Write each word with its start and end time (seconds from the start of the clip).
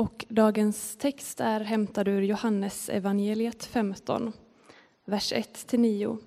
Och 0.00 0.24
dagens 0.28 0.96
text 0.96 1.40
är 1.40 1.60
hämtad 1.60 2.08
ur 2.08 2.22
Johannes 2.22 2.88
evangeliet 2.88 3.64
15, 3.64 4.32
vers 5.04 5.32
1-9. 5.32 6.18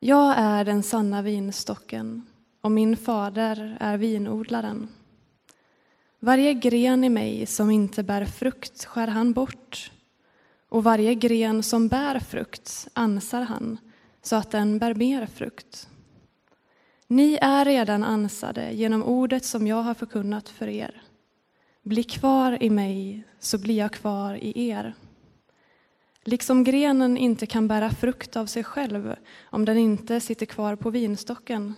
Jag 0.00 0.34
är 0.38 0.64
den 0.64 0.82
sanna 0.82 1.22
vinstocken 1.22 2.26
och 2.60 2.70
min 2.70 2.96
fader 2.96 3.76
är 3.80 3.96
vinodlaren. 3.96 4.88
Varje 6.18 6.54
gren 6.54 7.04
i 7.04 7.08
mig 7.08 7.46
som 7.46 7.70
inte 7.70 8.02
bär 8.02 8.24
frukt 8.24 8.84
skär 8.84 9.06
han 9.06 9.32
bort 9.32 9.92
och 10.68 10.84
varje 10.84 11.14
gren 11.14 11.62
som 11.62 11.88
bär 11.88 12.18
frukt 12.20 12.88
ansar 12.92 13.42
han 13.42 13.78
så 14.22 14.36
att 14.36 14.50
den 14.50 14.78
bär 14.78 14.94
mer 14.94 15.26
frukt. 15.26 15.88
Ni 17.12 17.38
är 17.40 17.64
redan 17.64 18.04
ansade 18.04 18.72
genom 18.72 19.02
ordet 19.02 19.44
som 19.44 19.66
jag 19.66 19.82
har 19.82 19.94
förkunnat 19.94 20.48
för 20.48 20.68
er. 20.68 21.02
Bli 21.82 22.02
kvar 22.02 22.62
i 22.62 22.70
mig, 22.70 23.24
så 23.38 23.58
blir 23.58 23.76
jag 23.76 23.92
kvar 23.92 24.34
i 24.34 24.68
er. 24.68 24.94
Liksom 26.24 26.64
grenen 26.64 27.16
inte 27.16 27.46
kan 27.46 27.68
bära 27.68 27.90
frukt 27.90 28.36
av 28.36 28.46
sig 28.46 28.64
själv 28.64 29.14
om 29.50 29.64
den 29.64 29.78
inte 29.78 30.20
sitter 30.20 30.46
kvar 30.46 30.76
på 30.76 30.90
vinstocken, 30.90 31.74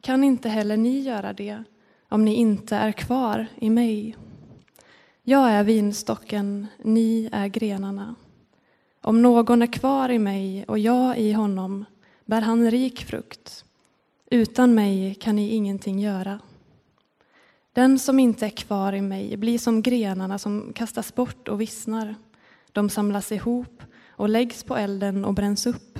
kan 0.00 0.24
inte 0.24 0.48
heller 0.48 0.76
ni 0.76 1.00
göra 1.00 1.32
det 1.32 1.64
om 2.08 2.24
ni 2.24 2.34
inte 2.34 2.76
är 2.76 2.92
kvar 2.92 3.46
i 3.56 3.70
mig. 3.70 4.16
Jag 5.22 5.50
är 5.50 5.64
vinstocken, 5.64 6.66
ni 6.84 7.28
är 7.32 7.46
grenarna. 7.46 8.14
Om 9.00 9.22
någon 9.22 9.62
är 9.62 9.72
kvar 9.72 10.08
i 10.08 10.18
mig 10.18 10.64
och 10.68 10.78
jag 10.78 11.18
i 11.18 11.32
honom 11.32 11.84
bär 12.24 12.40
han 12.40 12.70
rik 12.70 13.04
frukt. 13.04 13.64
Utan 14.32 14.74
mig 14.74 15.14
kan 15.14 15.36
ni 15.36 15.48
ingenting 15.48 15.98
göra. 15.98 16.40
Den 17.72 17.98
som 17.98 18.18
inte 18.18 18.46
är 18.46 18.50
kvar 18.50 18.92
i 18.92 19.00
mig 19.00 19.36
blir 19.36 19.58
som 19.58 19.82
grenarna 19.82 20.38
som 20.38 20.72
kastas 20.72 21.14
bort 21.14 21.48
och 21.48 21.60
vissnar. 21.60 22.14
De 22.72 22.90
samlas 22.90 23.32
ihop 23.32 23.82
och 24.08 24.28
läggs 24.28 24.64
på 24.64 24.76
elden 24.76 25.24
och 25.24 25.34
bränns 25.34 25.66
upp. 25.66 25.98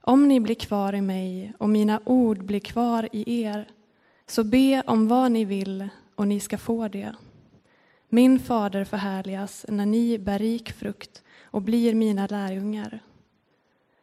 Om 0.00 0.28
ni 0.28 0.40
blir 0.40 0.54
kvar 0.54 0.94
i 0.94 1.00
mig 1.00 1.52
och 1.58 1.68
mina 1.68 2.00
ord 2.04 2.44
blir 2.44 2.60
kvar 2.60 3.08
i 3.12 3.42
er, 3.42 3.68
så 4.26 4.44
be 4.44 4.82
om 4.86 5.08
vad 5.08 5.32
ni 5.32 5.44
vill 5.44 5.88
och 6.14 6.28
ni 6.28 6.40
ska 6.40 6.58
få 6.58 6.88
det. 6.88 7.14
Min 8.08 8.38
fader 8.38 8.84
förhärligas 8.84 9.66
när 9.68 9.86
ni 9.86 10.18
bär 10.18 10.38
rik 10.38 10.72
frukt 10.72 11.22
och 11.42 11.62
blir 11.62 11.94
mina 11.94 12.26
lärjungar. 12.26 13.00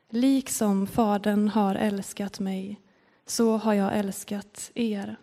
Liksom 0.09 0.88
Fadern 0.88 1.47
har 1.50 1.75
älskat 1.75 2.39
mig, 2.39 2.80
så 3.26 3.58
har 3.58 3.73
jag 3.73 3.98
älskat 3.98 4.72
er. 4.76 5.16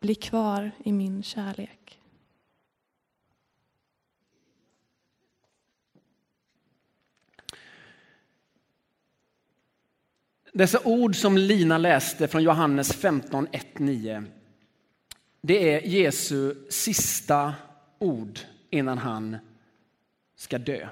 Bli 0.00 0.14
kvar 0.14 0.70
i 0.84 0.92
min 0.92 1.22
kärlek. 1.22 2.00
Dessa 10.52 10.80
ord 10.84 11.16
som 11.16 11.38
Lina 11.38 11.78
läste 11.78 12.28
från 12.28 12.42
Johannes 12.42 12.92
15, 12.92 13.48
1-9, 13.48 14.24
det 15.40 15.74
är 15.74 15.80
Jesu 15.80 16.54
sista 16.70 17.54
ord 17.98 18.38
innan 18.70 18.98
han 18.98 19.36
ska 20.36 20.58
dö. 20.58 20.88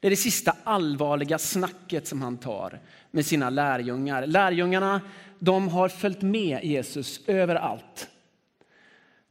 Det 0.00 0.08
är 0.08 0.10
det 0.10 0.16
sista 0.16 0.56
allvarliga 0.64 1.38
snacket 1.38 2.06
som 2.06 2.22
han 2.22 2.38
tar 2.38 2.80
med 3.10 3.26
sina 3.26 3.50
lärjungar. 3.50 4.26
Lärjungarna 4.26 5.00
de 5.38 5.68
har 5.68 5.88
följt 5.88 6.22
med 6.22 6.64
Jesus 6.64 7.20
överallt. 7.26 8.08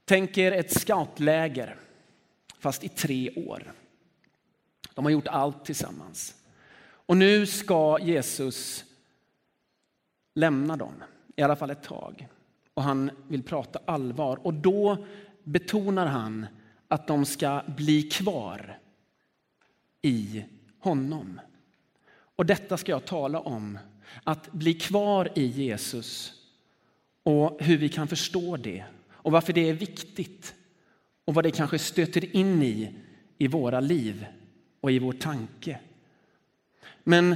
Tänk 0.05 0.37
er 0.37 0.51
ett 0.51 0.79
scoutläger, 0.79 1.75
fast 2.59 2.83
i 2.83 2.89
tre 2.89 3.31
år. 3.35 3.73
De 4.93 5.05
har 5.05 5.11
gjort 5.11 5.27
allt 5.27 5.65
tillsammans. 5.65 6.35
Och 7.05 7.17
nu 7.17 7.45
ska 7.45 7.99
Jesus 8.01 8.85
lämna 10.33 10.77
dem, 10.77 11.03
i 11.35 11.41
alla 11.41 11.55
fall 11.55 11.69
ett 11.69 11.83
tag. 11.83 12.27
Och 12.73 12.83
han 12.83 13.11
vill 13.27 13.43
prata 13.43 13.79
allvar. 13.85 14.39
Och 14.43 14.53
då 14.53 15.05
betonar 15.43 16.05
han 16.05 16.45
att 16.87 17.07
de 17.07 17.25
ska 17.25 17.63
bli 17.77 18.03
kvar 18.03 18.79
i 20.01 20.45
honom. 20.79 21.41
Och 22.35 22.45
detta 22.45 22.77
ska 22.77 22.91
jag 22.91 23.05
tala 23.05 23.39
om, 23.39 23.79
att 24.23 24.51
bli 24.51 24.73
kvar 24.73 25.31
i 25.35 25.45
Jesus 25.45 26.33
och 27.23 27.57
hur 27.59 27.77
vi 27.77 27.89
kan 27.89 28.07
förstå 28.07 28.57
det 28.57 28.83
och 29.11 29.31
varför 29.31 29.53
det 29.53 29.69
är 29.69 29.73
viktigt 29.73 30.55
och 31.25 31.33
vad 31.33 31.43
det 31.43 31.51
kanske 31.51 31.79
stöter 31.79 32.35
in 32.35 32.63
i 32.63 32.93
i 33.37 33.47
våra 33.47 33.79
liv 33.79 34.25
och 34.81 34.91
i 34.91 34.99
vår 34.99 35.13
tanke. 35.13 35.79
Men 37.03 37.35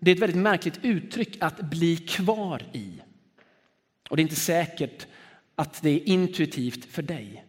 det 0.00 0.10
är 0.10 0.14
ett 0.14 0.22
väldigt 0.22 0.42
märkligt 0.42 0.78
uttryck 0.82 1.36
att 1.40 1.60
bli 1.60 1.96
kvar 1.96 2.62
i. 2.72 2.92
Och 4.10 4.16
det 4.16 4.20
är 4.20 4.24
inte 4.24 4.36
säkert 4.36 5.06
att 5.54 5.82
det 5.82 5.90
är 5.90 6.08
intuitivt 6.08 6.84
för 6.84 7.02
dig 7.02 7.44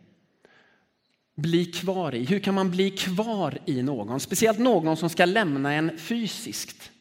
bli 1.42 1.66
kvar 1.66 2.16
i? 2.16 2.26
Hur 2.26 2.40
kan 2.40 2.56
man 2.56 2.72
bli 2.72 2.92
kvar 2.92 3.58
i 3.66 3.84
någon? 3.84 4.20
Speciellt 4.20 4.60
någon 4.60 4.98
som 4.98 5.10
ska 5.10 5.26
lämna 5.26 5.74
en 5.74 5.98
fysiskt. 5.98 6.92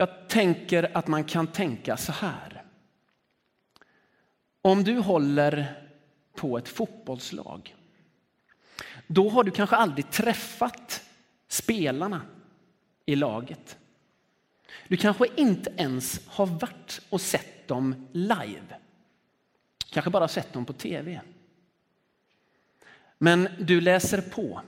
Jag 0.00 0.28
tänker 0.28 0.96
att 0.96 1.06
man 1.06 1.24
kan 1.24 1.46
tänka 1.46 1.96
så 1.96 2.12
här. 2.12 2.64
Om 4.62 4.84
du 4.84 4.98
håller 4.98 5.84
på 6.34 6.58
ett 6.58 6.68
fotbollslag, 6.68 7.76
då 9.06 9.28
har 9.28 9.44
du 9.44 9.50
kanske 9.50 9.76
aldrig 9.76 10.10
träffat 10.10 11.04
spelarna 11.48 12.20
i 13.06 13.16
laget. 13.16 13.78
Du 14.88 14.96
kanske 14.96 15.26
inte 15.36 15.72
ens 15.76 16.26
har 16.26 16.46
varit 16.46 17.00
och 17.10 17.20
sett 17.20 17.68
dem 17.68 18.08
live. 18.12 18.76
Kanske 19.90 20.10
bara 20.10 20.28
sett 20.28 20.52
dem 20.52 20.64
på 20.64 20.72
tv. 20.72 21.20
Men 23.18 23.48
du 23.58 23.80
läser 23.80 24.20
på. 24.20 24.60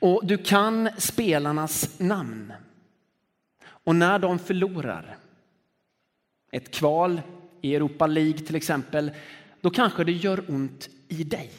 Och 0.00 0.26
du 0.26 0.38
kan 0.38 0.90
spelarnas 0.98 2.00
namn. 2.00 2.52
Och 3.86 3.96
när 3.96 4.18
de 4.18 4.38
förlorar, 4.38 5.16
ett 6.50 6.70
kval 6.70 7.22
i 7.60 7.74
Europa 7.74 8.06
League 8.06 8.38
till 8.38 8.56
exempel, 8.56 9.10
då 9.60 9.70
kanske 9.70 10.04
det 10.04 10.12
gör 10.12 10.44
ont 10.50 10.88
i 11.08 11.24
dig. 11.24 11.50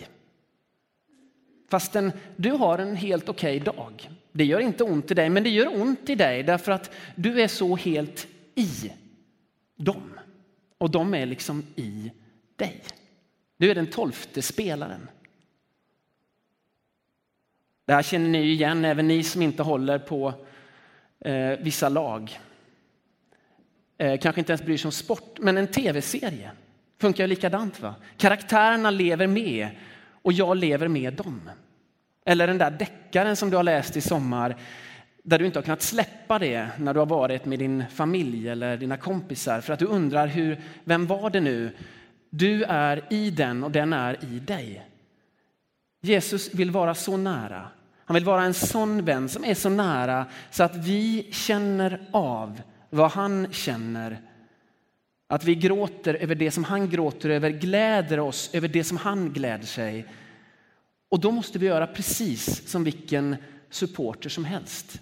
Fastän 1.70 2.12
du 2.36 2.52
har 2.52 2.80
en 2.80 2.96
helt 2.96 3.30
okej 3.30 3.62
okay 3.62 3.74
dag. 3.74 4.10
Det 4.32 4.46
gör 4.46 4.60
inte 4.60 4.84
ont 4.84 5.12
i 5.12 5.14
dig, 5.14 5.30
men 5.30 5.44
det 5.44 5.50
gör 5.50 5.82
ont 5.82 6.10
i 6.10 6.16
dig 6.16 6.44
därför 6.44 6.72
att 6.72 6.92
du 7.16 7.42
är 7.42 7.48
så 7.48 7.76
helt 7.76 8.28
i 8.56 8.92
dem. 9.76 10.20
Och 10.78 10.92
de 10.92 11.14
är 11.14 11.26
liksom 11.26 11.64
i 11.76 12.12
dig. 12.56 12.84
Du 13.58 13.72
är 13.72 13.76
den 13.76 13.88
tolfte 13.88 14.42
spelaren. 14.42 15.10
Det 17.86 17.94
här 17.94 18.04
känner 18.04 18.30
ni 18.30 18.52
igen, 18.52 18.86
även 18.86 19.08
ni 19.08 19.24
som 19.24 19.42
inte 19.42 19.64
håller 19.64 20.00
på 20.00 20.34
eh, 21.20 21.60
vissa 21.60 21.90
lag. 21.90 22.40
Eh, 23.98 24.20
kanske 24.20 24.42
inte 24.42 24.52
ens 24.52 24.66
bryr 24.66 24.78
sig 24.78 24.88
om 24.88 24.92
sport, 24.92 25.40
men 25.40 25.58
en 25.58 25.68
tv-serie 25.68 26.52
funkar 27.00 27.24
ju 27.24 27.28
likadant. 27.28 27.80
Va? 27.80 27.96
Karaktärerna 28.18 28.92
lever 28.92 29.28
med 29.28 29.70
och 30.22 30.34
jag 30.34 30.58
lever 30.58 30.88
med 30.88 31.14
dem. 31.14 31.50
Eller 32.26 32.48
den 32.48 32.58
där 32.58 32.72
deckaren 32.72 33.36
som 33.36 33.50
du 33.50 33.56
har 33.56 33.64
läst 33.64 33.98
i 33.98 34.02
sommar 34.02 34.56
där 35.28 35.40
du 35.40 35.46
inte 35.46 35.60
har 35.60 35.64
kunnat 35.64 35.82
släppa 35.82 36.40
det 36.40 36.68
när 36.78 36.94
du 36.94 37.00
har 37.00 37.06
varit 37.06 37.46
med 37.46 37.60
din 37.60 37.84
familj 37.90 38.50
eller 38.50 38.78
dina 38.78 38.98
kompisar 38.98 39.62
för 39.62 39.74
att 39.74 39.80
du 39.80 39.86
undrar 39.86 40.28
hur, 40.28 40.62
vem 40.84 41.08
var 41.08 41.30
det 41.30 41.40
nu? 41.40 41.72
Du 42.30 42.64
är 42.64 43.04
i 43.10 43.30
den 43.30 43.64
och 43.64 43.72
den 43.72 43.94
är 43.94 44.24
i 44.24 44.40
dig. 44.40 44.86
Jesus 46.02 46.54
vill 46.54 46.72
vara 46.72 46.96
så 46.96 47.18
nära. 47.18 47.70
Han 48.08 48.14
vill 48.14 48.26
vara 48.26 48.44
en 48.44 48.54
sån 48.54 49.06
vän 49.06 49.30
som 49.30 49.46
är 49.46 49.54
så 49.54 49.70
nära 49.70 50.26
så 50.52 50.64
att 50.64 50.76
vi 50.76 51.28
känner 51.32 52.10
av 52.12 52.62
vad 52.90 53.12
han 53.12 53.48
känner. 53.52 54.22
Att 55.28 55.44
vi 55.44 55.56
gråter 55.56 56.14
över 56.14 56.36
det 56.36 56.52
som 56.52 56.64
han 56.64 56.90
gråter 56.90 57.30
över, 57.30 57.50
gläder 57.50 58.20
oss 58.20 58.50
över 58.54 58.68
det 58.68 58.84
som 58.84 58.98
han 58.98 59.34
gläder 59.34 59.66
sig. 59.66 60.06
Och 61.10 61.20
då 61.20 61.32
måste 61.32 61.60
vi 61.60 61.66
göra 61.66 61.88
precis 61.88 62.70
som 62.70 62.84
vilken 62.84 63.36
supporter 63.70 64.30
som 64.30 64.46
helst. 64.46 65.02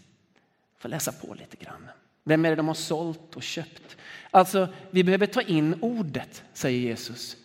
Får 0.80 0.90
läsa 0.90 1.12
på 1.12 1.34
lite 1.34 1.58
grann. 1.66 1.90
Vem 2.24 2.46
är 2.46 2.50
det 2.50 2.56
de 2.56 2.68
har 2.68 2.76
sålt 2.76 3.36
och 3.36 3.44
köpt? 3.44 3.98
Alltså, 4.32 4.68
vi 4.92 5.04
behöver 5.04 5.28
ta 5.28 5.42
in 5.42 5.78
ordet, 5.82 6.44
säger 6.54 6.80
Jesus. 6.80 7.38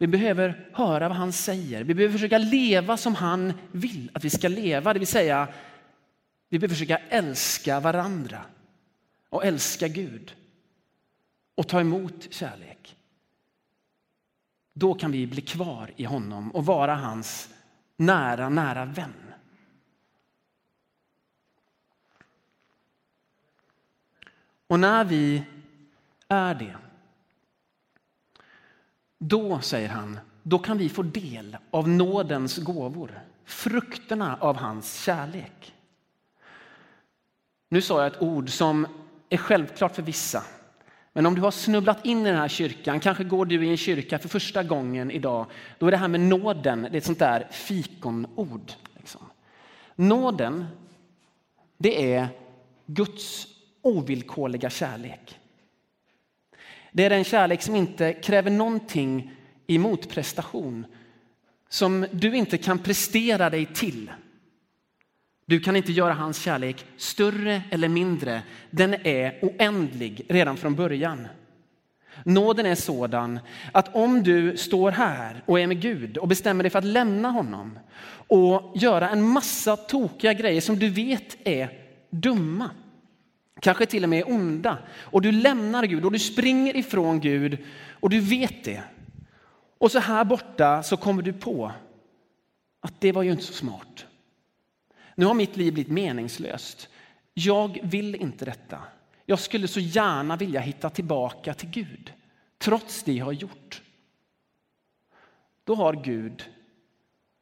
Vi 0.00 0.06
behöver 0.06 0.68
höra 0.72 1.08
vad 1.08 1.16
han 1.16 1.32
säger. 1.32 1.84
Vi 1.84 1.94
behöver 1.94 2.12
försöka 2.12 2.38
leva 2.38 2.96
som 2.96 3.14
han 3.14 3.52
vill 3.72 4.10
att 4.14 4.24
vi 4.24 4.30
ska 4.30 4.48
leva, 4.48 4.92
det 4.92 4.98
vill 4.98 5.08
säga 5.08 5.48
vi 6.48 6.58
behöver 6.58 6.74
försöka 6.74 6.98
älska 6.98 7.80
varandra 7.80 8.44
och 9.28 9.44
älska 9.44 9.88
Gud 9.88 10.36
och 11.54 11.68
ta 11.68 11.80
emot 11.80 12.32
kärlek. 12.32 12.96
Då 14.72 14.94
kan 14.94 15.12
vi 15.12 15.26
bli 15.26 15.42
kvar 15.42 15.90
i 15.96 16.04
honom 16.04 16.50
och 16.50 16.66
vara 16.66 16.94
hans 16.94 17.48
nära, 17.96 18.48
nära 18.48 18.84
vän. 18.84 19.32
Och 24.66 24.80
när 24.80 25.04
vi 25.04 25.42
är 26.28 26.54
det, 26.54 26.76
då, 29.22 29.60
säger 29.60 29.88
han, 29.88 30.18
då 30.42 30.58
kan 30.58 30.78
vi 30.78 30.88
få 30.88 31.02
del 31.02 31.56
av 31.70 31.88
nådens 31.88 32.58
gåvor, 32.58 33.20
frukterna 33.44 34.36
av 34.40 34.56
hans 34.56 35.02
kärlek. 35.02 35.74
Nu 37.68 37.80
sa 37.80 38.02
jag 38.02 38.06
ett 38.06 38.22
ord 38.22 38.50
som 38.50 38.86
är 39.28 39.36
självklart 39.36 39.94
för 39.94 40.02
vissa. 40.02 40.42
Men 41.12 41.26
om 41.26 41.34
du 41.34 41.40
har 41.40 41.50
snubblat 41.50 42.06
in 42.06 42.26
i 42.26 42.30
den 42.30 42.38
här 42.38 42.48
kyrkan, 42.48 43.00
kanske 43.00 43.24
går 43.24 43.46
du 43.46 43.66
i 43.66 43.70
en 43.70 43.76
kyrka 43.76 44.18
för 44.18 44.28
första 44.28 44.62
gången 44.62 45.10
idag, 45.10 45.46
då 45.78 45.86
är 45.86 45.90
det 45.90 45.96
här 45.96 46.08
med 46.08 46.20
nåden 46.20 46.82
det 46.82 46.88
är 46.88 46.98
ett 46.98 47.04
sånt 47.04 47.18
där 47.18 47.48
fikonord. 47.50 48.72
Liksom. 48.96 49.20
Nåden, 49.96 50.66
det 51.78 52.12
är 52.14 52.28
Guds 52.86 53.46
ovillkorliga 53.82 54.70
kärlek. 54.70 55.39
Det 56.92 57.04
är 57.04 57.10
den 57.10 57.24
kärlek 57.24 57.62
som 57.62 57.76
inte 57.76 58.12
kräver 58.12 58.50
någonting 58.50 59.32
i 59.66 59.78
motprestation, 59.78 60.86
som 61.68 62.06
du 62.12 62.36
inte 62.36 62.58
kan 62.58 62.78
prestera 62.78 63.50
dig 63.50 63.66
till. 63.66 64.10
Du 65.46 65.60
kan 65.60 65.76
inte 65.76 65.92
göra 65.92 66.12
hans 66.12 66.42
kärlek 66.42 66.84
större 66.96 67.62
eller 67.70 67.88
mindre. 67.88 68.42
Den 68.70 68.94
är 68.94 69.38
oändlig 69.42 70.26
redan 70.28 70.56
från 70.56 70.74
början. 70.74 71.28
Nåden 72.24 72.66
är 72.66 72.74
sådan 72.74 73.40
att 73.72 73.94
om 73.94 74.22
du 74.22 74.56
står 74.56 74.90
här 74.90 75.42
och 75.46 75.60
är 75.60 75.66
med 75.66 75.80
Gud 75.80 76.16
och 76.16 76.28
bestämmer 76.28 76.64
dig 76.64 76.70
för 76.70 76.78
att 76.78 76.84
lämna 76.84 77.30
honom 77.30 77.78
och 78.28 78.72
göra 78.74 79.10
en 79.10 79.22
massa 79.22 79.76
tokiga 79.76 80.32
grejer 80.32 80.60
som 80.60 80.78
du 80.78 80.88
vet 80.88 81.36
är 81.44 81.70
dumma, 82.10 82.70
kanske 83.60 83.86
till 83.86 84.02
och 84.02 84.10
med 84.10 84.18
är 84.18 84.30
onda, 84.30 84.78
och 85.00 85.22
du 85.22 85.32
lämnar 85.32 85.84
Gud 85.84 86.04
och 86.04 86.12
du 86.12 86.18
springer 86.18 86.76
ifrån 86.76 87.20
Gud 87.20 87.58
och 88.00 88.10
du 88.10 88.20
vet 88.20 88.64
det. 88.64 88.82
Och 89.78 89.92
så 89.92 89.98
här 89.98 90.24
borta 90.24 90.82
så 90.82 90.96
kommer 90.96 91.22
du 91.22 91.32
på 91.32 91.72
att 92.80 93.00
det 93.00 93.12
var 93.12 93.22
ju 93.22 93.30
inte 93.30 93.44
så 93.44 93.52
smart. 93.52 94.06
Nu 95.14 95.26
har 95.26 95.34
mitt 95.34 95.56
liv 95.56 95.74
blivit 95.74 95.92
meningslöst. 95.92 96.88
Jag 97.34 97.78
vill 97.82 98.14
inte 98.14 98.44
detta. 98.44 98.78
Jag 99.26 99.38
skulle 99.38 99.68
så 99.68 99.80
gärna 99.80 100.36
vilja 100.36 100.60
hitta 100.60 100.90
tillbaka 100.90 101.54
till 101.54 101.68
Gud, 101.68 102.12
trots 102.58 103.02
det 103.02 103.12
jag 103.12 103.24
har 103.24 103.32
gjort. 103.32 103.82
Då 105.64 105.74
har 105.74 105.92
Gud 105.92 106.44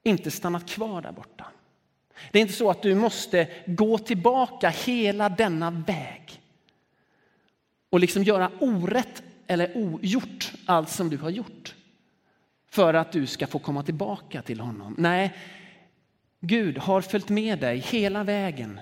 inte 0.02 0.30
stannat 0.30 0.68
kvar 0.68 1.02
där 1.02 1.12
borta. 1.12 1.46
Det 2.30 2.38
är 2.38 2.42
inte 2.42 2.54
så 2.54 2.70
att 2.70 2.82
du 2.82 2.94
måste 2.94 3.48
gå 3.66 3.98
tillbaka 3.98 4.68
hela 4.68 5.28
denna 5.28 5.70
väg 5.70 6.40
och 7.90 8.00
liksom 8.00 8.22
göra 8.22 8.50
orätt 8.60 9.22
eller 9.46 9.76
ogjort 9.76 10.52
allt 10.66 10.90
som 10.90 11.10
du 11.10 11.16
har 11.16 11.30
gjort 11.30 11.74
för 12.70 12.94
att 12.94 13.12
du 13.12 13.26
ska 13.26 13.46
få 13.46 13.58
komma 13.58 13.82
tillbaka 13.82 14.42
till 14.42 14.60
honom. 14.60 14.94
Nej, 14.98 15.36
Gud 16.40 16.78
har 16.78 17.00
följt 17.00 17.28
med 17.28 17.58
dig 17.58 17.78
hela 17.78 18.24
vägen. 18.24 18.80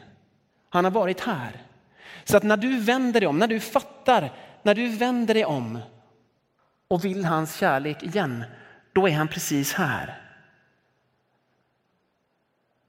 Han 0.69 0.85
har 0.85 0.91
varit 0.91 1.21
här. 1.21 1.63
Så 2.25 2.37
att 2.37 2.43
när 2.43 2.57
du 2.57 2.81
vänder 2.81 3.21
dig 3.21 3.27
om, 3.27 3.39
när 3.39 3.49
du 3.49 3.61
fattar, 3.61 4.33
när 4.63 4.75
du 4.75 4.89
vänder 4.89 5.35
dig 5.35 5.45
om 5.45 5.79
och 6.89 7.05
vill 7.05 7.25
hans 7.25 7.57
kärlek 7.57 8.03
igen, 8.03 8.45
då 8.93 9.09
är 9.09 9.13
han 9.13 9.29
precis 9.29 9.73
här. 9.73 10.26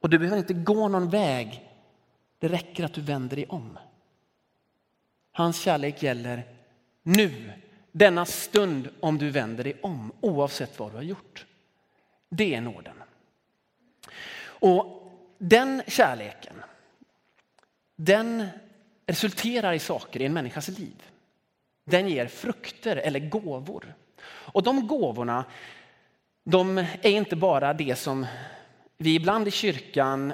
Och 0.07 0.11
du 0.11 0.17
behöver 0.17 0.37
inte 0.37 0.53
gå 0.53 0.87
någon 0.87 1.09
väg. 1.09 1.69
Det 2.39 2.47
räcker 2.47 2.83
att 2.83 2.93
du 2.93 3.01
vänder 3.01 3.35
dig 3.35 3.45
om. 3.45 3.79
Hans 5.31 5.61
kärlek 5.61 6.03
gäller 6.03 6.43
nu, 7.03 7.51
denna 7.91 8.25
stund 8.25 8.89
om 8.99 9.17
du 9.17 9.29
vänder 9.29 9.63
dig 9.63 9.77
om, 9.81 10.11
oavsett 10.21 10.79
vad 10.79 10.91
du 10.91 10.95
har 10.95 11.03
gjort. 11.03 11.45
Det 12.29 12.55
är 12.55 12.61
nåden. 12.61 13.03
Och 14.39 15.11
den 15.37 15.83
kärleken, 15.87 16.55
den 17.95 18.47
resulterar 19.05 19.73
i 19.73 19.79
saker 19.79 20.21
i 20.21 20.25
en 20.25 20.33
människas 20.33 20.67
liv. 20.67 21.03
Den 21.83 22.09
ger 22.09 22.27
frukter 22.27 22.95
eller 22.95 23.19
gåvor. 23.19 23.93
Och 24.25 24.63
de 24.63 24.87
gåvorna, 24.87 25.45
de 26.43 26.77
är 26.77 27.09
inte 27.09 27.35
bara 27.35 27.73
det 27.73 27.95
som 27.95 28.25
vi 28.97 29.15
ibland 29.15 29.47
i 29.47 29.51
kyrkan 29.51 30.33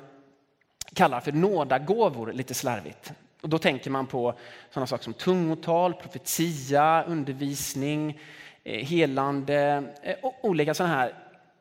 kallar 0.93 1.19
för 1.19 1.31
nådagåvor 1.31 2.33
lite 2.33 2.53
slarvigt. 2.53 3.13
Och 3.41 3.49
då 3.49 3.57
tänker 3.57 3.89
man 3.89 4.07
på 4.07 4.33
sådana 4.69 4.87
saker 4.87 5.03
som 5.03 5.13
tungotal, 5.13 5.93
profetia, 5.93 7.03
undervisning, 7.03 8.19
eh, 8.63 8.85
helande 8.85 9.83
eh, 10.01 10.15
och 10.21 10.45
olika 10.45 10.73
sådana 10.73 10.95
här 10.95 11.15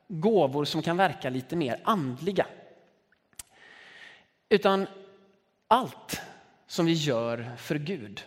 gåvor 0.08 0.64
som 0.64 0.82
kan 0.82 0.96
verka 0.96 1.30
lite 1.30 1.56
mer 1.56 1.80
andliga. 1.84 2.46
Utan 4.48 4.86
allt 5.68 6.20
som 6.66 6.86
vi 6.86 6.92
gör 6.92 7.50
för 7.58 7.74
Gud, 7.74 8.24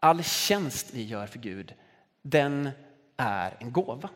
all 0.00 0.22
tjänst 0.22 0.94
vi 0.94 1.04
gör 1.04 1.26
för 1.26 1.38
Gud, 1.38 1.74
den 2.22 2.70
är 3.16 3.56
en 3.60 3.72
gåva. 3.72 4.08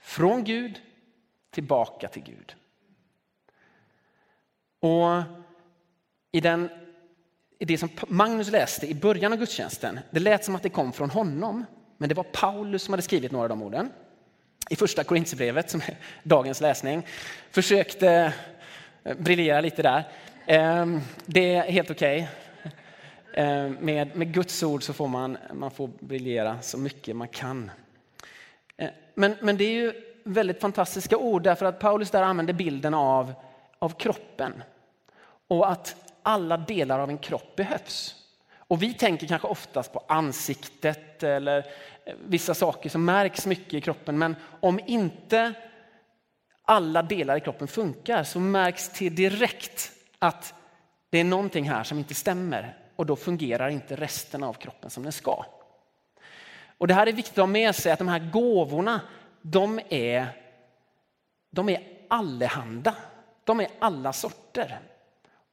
Från 0.00 0.44
Gud 0.44 0.80
tillbaka 1.50 2.08
till 2.08 2.22
Gud. 2.22 2.54
Och 4.80 5.22
i, 6.32 6.40
den, 6.40 6.68
i 7.58 7.64
det 7.64 7.78
som 7.78 7.88
Magnus 8.08 8.50
läste 8.50 8.86
i 8.86 8.94
början 8.94 9.32
av 9.32 9.38
gudstjänsten, 9.38 10.00
det 10.10 10.20
lät 10.20 10.44
som 10.44 10.54
att 10.54 10.62
det 10.62 10.68
kom 10.68 10.92
från 10.92 11.10
honom, 11.10 11.64
men 11.98 12.08
det 12.08 12.14
var 12.14 12.24
Paulus 12.24 12.82
som 12.82 12.92
hade 12.92 13.02
skrivit 13.02 13.32
några 13.32 13.42
av 13.42 13.48
de 13.48 13.62
orden 13.62 13.90
i 14.70 14.76
första 14.76 15.04
Korintierbrevet, 15.04 15.70
som 15.70 15.80
är 15.80 15.96
dagens 16.22 16.60
läsning, 16.60 17.06
försökte 17.50 18.32
eh, 19.04 19.16
briljera 19.16 19.60
lite 19.60 19.82
där. 19.82 20.04
Ehm, 20.46 21.00
det 21.26 21.54
är 21.54 21.62
helt 21.62 21.90
okej. 21.90 22.16
Okay. 22.16 22.26
Med, 23.80 24.16
med 24.16 24.34
Guds 24.34 24.62
ord 24.62 24.82
så 24.82 24.92
får 24.92 25.08
man, 25.08 25.38
man 25.54 25.70
får 25.70 25.90
briljera 26.00 26.60
så 26.60 26.78
mycket 26.78 27.16
man 27.16 27.28
kan. 27.28 27.70
Eh, 28.76 28.90
men, 29.14 29.36
men 29.40 29.56
det 29.56 29.64
är 29.64 29.72
ju 29.72 29.92
väldigt 30.24 30.60
fantastiska 30.60 31.16
ord 31.16 31.42
därför 31.42 31.66
att 31.66 31.78
Paulus 31.78 32.10
där 32.10 32.22
använder 32.22 32.54
bilden 32.54 32.94
av, 32.94 33.32
av 33.80 33.88
kroppen 33.88 34.62
och 35.48 35.70
att 35.70 35.96
alla 36.22 36.56
delar 36.56 36.98
av 36.98 37.10
en 37.10 37.18
kropp 37.18 37.56
behövs. 37.56 38.14
Och 38.56 38.82
vi 38.82 38.94
tänker 38.94 39.26
kanske 39.26 39.48
oftast 39.48 39.92
på 39.92 40.04
ansiktet 40.08 41.22
eller 41.22 41.58
eh, 42.04 42.14
vissa 42.24 42.54
saker 42.54 42.90
som 42.90 43.04
märks 43.04 43.46
mycket 43.46 43.74
i 43.74 43.80
kroppen. 43.80 44.18
Men 44.18 44.36
om 44.60 44.80
inte 44.86 45.54
alla 46.62 47.02
delar 47.02 47.36
i 47.36 47.40
kroppen 47.40 47.68
funkar 47.68 48.24
så 48.24 48.40
märks 48.40 48.88
det 48.88 49.08
direkt 49.08 49.92
att 50.18 50.54
det 51.10 51.18
är 51.18 51.24
någonting 51.24 51.70
här 51.70 51.84
som 51.84 51.98
inte 51.98 52.14
stämmer 52.14 52.76
och 52.96 53.06
då 53.06 53.16
fungerar 53.16 53.68
inte 53.68 53.96
resten 53.96 54.42
av 54.42 54.52
kroppen 54.52 54.90
som 54.90 55.02
den 55.02 55.12
ska. 55.12 55.44
Och 56.78 56.88
Det 56.88 56.94
här 56.94 57.06
är 57.06 57.12
viktigt 57.12 57.32
att 57.32 57.42
ha 57.42 57.46
med 57.46 57.74
sig 57.74 57.92
att 57.92 57.98
de 57.98 58.08
här 58.08 58.30
gåvorna, 58.32 59.00
de 59.42 59.80
är, 59.88 60.26
de 61.50 61.68
är 61.68 61.82
allehanda. 62.08 62.94
De 63.50 63.60
är 63.60 63.68
alla 63.78 64.12
sorter. 64.12 64.78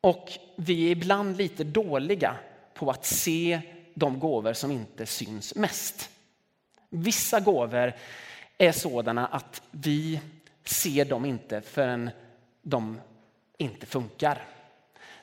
Och 0.02 0.32
vi 0.56 0.88
är 0.88 0.92
ibland 0.92 1.38
lite 1.38 1.64
dåliga 1.64 2.36
på 2.74 2.90
att 2.90 3.06
se 3.06 3.62
de 3.94 4.20
gåvor 4.20 4.54
som 4.54 4.72
inte 4.72 5.06
syns 5.06 5.56
mest. 5.56 6.10
Vissa 6.90 7.40
gåvor 7.40 7.94
är 8.58 8.72
sådana 8.72 9.28
att 9.28 9.62
vi 9.72 10.20
ser 10.64 11.06
dem 11.06 11.26
inte 11.26 11.62
förrän 11.62 12.10
de 12.62 13.02
inte 13.58 13.86
funkar. 13.86 14.46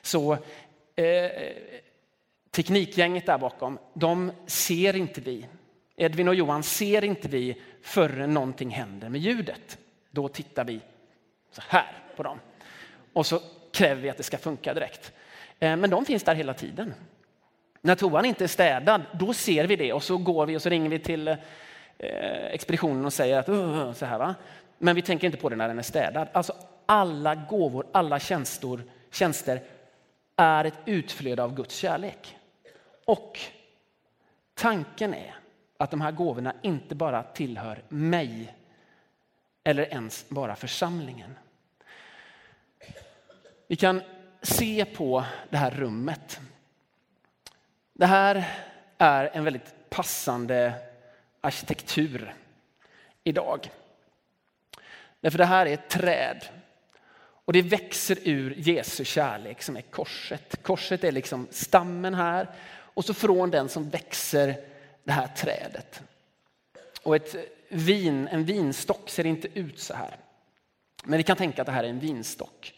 Så 0.01 0.33
eh, 0.95 1.31
teknikgänget 2.51 3.25
där 3.25 3.37
bakom, 3.37 3.79
de 3.93 4.31
ser 4.45 4.95
inte 4.95 5.21
vi. 5.21 5.45
Edvin 5.95 6.27
och 6.27 6.35
Johan 6.35 6.63
ser 6.63 7.03
inte 7.03 7.27
vi 7.27 7.61
förrän 7.81 8.33
någonting 8.33 8.69
händer 8.69 9.09
med 9.09 9.21
ljudet. 9.21 9.77
Då 10.11 10.27
tittar 10.27 10.63
vi 10.63 10.79
så 11.51 11.61
här 11.67 12.03
på 12.15 12.23
dem. 12.23 12.39
Och 13.15 13.25
så 13.25 13.39
kräver 13.71 14.01
vi 14.01 14.09
att 14.09 14.17
det 14.17 14.23
ska 14.23 14.37
funka 14.37 14.73
direkt. 14.73 15.13
Eh, 15.59 15.75
men 15.75 15.89
de 15.89 16.05
finns 16.05 16.23
där 16.23 16.35
hela 16.35 16.53
tiden. 16.53 16.93
När 17.81 17.95
toan 17.95 18.25
inte 18.25 18.43
är 18.43 18.47
städad, 18.47 19.01
då 19.11 19.33
ser 19.33 19.67
vi 19.67 19.75
det 19.75 19.93
och 19.93 20.03
så 20.03 20.17
går 20.17 20.45
vi 20.45 20.57
och 20.57 20.61
så 20.61 20.69
ringer 20.69 20.89
vi 20.89 20.99
till 20.99 21.27
eh, 21.27 21.37
expeditionen 22.45 23.05
och 23.05 23.13
säger 23.13 23.39
att 23.39 23.49
uh, 23.49 23.93
så 23.93 24.05
här 24.05 24.19
va. 24.19 24.35
Men 24.77 24.95
vi 24.95 25.01
tänker 25.01 25.27
inte 25.27 25.37
på 25.37 25.49
det 25.49 25.55
när 25.55 25.67
den 25.67 25.79
är 25.79 25.83
städad. 25.83 26.27
Alltså 26.31 26.53
alla 26.85 27.35
gåvor, 27.35 27.85
alla 27.91 28.19
tjänster, 28.19 28.83
tjänster 29.11 29.61
är 30.35 30.65
ett 30.65 30.79
utflöde 30.85 31.43
av 31.43 31.55
Guds 31.55 31.75
kärlek. 31.75 32.37
Och 33.05 33.39
tanken 34.53 35.13
är 35.13 35.35
att 35.77 35.91
de 35.91 36.01
här 36.01 36.11
gåvorna 36.11 36.53
inte 36.61 36.95
bara 36.95 37.23
tillhör 37.23 37.83
mig 37.89 38.55
eller 39.63 39.83
ens 39.83 40.29
bara 40.29 40.55
församlingen. 40.55 41.35
Vi 43.67 43.75
kan 43.75 44.01
se 44.41 44.85
på 44.85 45.25
det 45.49 45.57
här 45.57 45.71
rummet. 45.71 46.39
Det 47.93 48.05
här 48.05 48.45
är 48.97 49.29
en 49.33 49.43
väldigt 49.43 49.89
passande 49.89 50.73
arkitektur 51.41 52.33
idag. 53.23 53.69
Därför 55.21 55.37
det 55.37 55.45
här 55.45 55.65
är 55.65 55.73
ett 55.73 55.89
träd 55.89 56.45
och 57.45 57.53
det 57.53 57.61
växer 57.61 58.17
ur 58.23 58.53
Jesu 58.57 59.05
kärlek 59.05 59.61
som 59.61 59.77
är 59.77 59.81
korset. 59.81 60.63
Korset 60.63 61.03
är 61.03 61.11
liksom 61.11 61.47
stammen 61.51 62.13
här 62.13 62.49
och 62.67 63.05
så 63.05 63.13
från 63.13 63.51
den 63.51 63.69
som 63.69 63.89
växer 63.89 64.55
det 65.03 65.11
här 65.11 65.27
trädet. 65.27 66.01
Och 67.03 67.15
ett 67.15 67.35
vin, 67.69 68.27
en 68.27 68.45
vinstock 68.45 69.09
ser 69.09 69.25
inte 69.25 69.59
ut 69.59 69.79
så 69.79 69.93
här. 69.93 70.17
Men 71.03 71.17
vi 71.17 71.23
kan 71.23 71.37
tänka 71.37 71.61
att 71.61 71.65
det 71.65 71.71
här 71.71 71.83
är 71.83 71.89
en 71.89 71.99
vinstock 71.99 72.74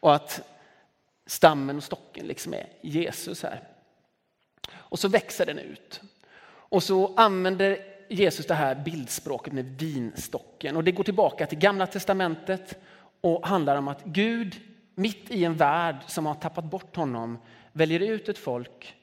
och 0.00 0.14
att 0.14 0.40
stammen 1.26 1.76
och 1.76 1.84
stocken 1.84 2.26
liksom 2.26 2.54
är 2.54 2.66
Jesus 2.80 3.42
här. 3.42 3.62
Och 4.70 4.98
så 4.98 5.08
växer 5.08 5.46
den 5.46 5.58
ut. 5.58 6.00
Och 6.48 6.82
så 6.82 7.14
använder 7.16 7.78
Jesus 8.08 8.46
det 8.46 8.54
här 8.54 8.74
bildspråket 8.74 9.52
med 9.52 9.64
vinstocken. 9.64 10.76
Och 10.76 10.84
det 10.84 10.92
går 10.92 11.04
tillbaka 11.04 11.46
till 11.46 11.58
gamla 11.58 11.86
testamentet 11.86 12.78
och 13.20 13.46
handlar 13.46 13.76
om 13.76 13.88
att 13.88 14.04
Gud 14.04 14.60
mitt 14.94 15.30
i 15.30 15.44
en 15.44 15.56
värld 15.56 15.96
som 16.06 16.26
har 16.26 16.34
tappat 16.34 16.64
bort 16.64 16.96
honom 16.96 17.38
väljer 17.72 18.00
ut 18.00 18.28
ett 18.28 18.38
folk, 18.38 18.96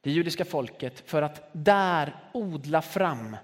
det 0.00 0.10
judiska 0.10 0.44
folket, 0.44 1.10
för 1.10 1.22
att 1.22 1.50
där 1.52 2.16
odla 2.32 2.82
fram 2.82 3.36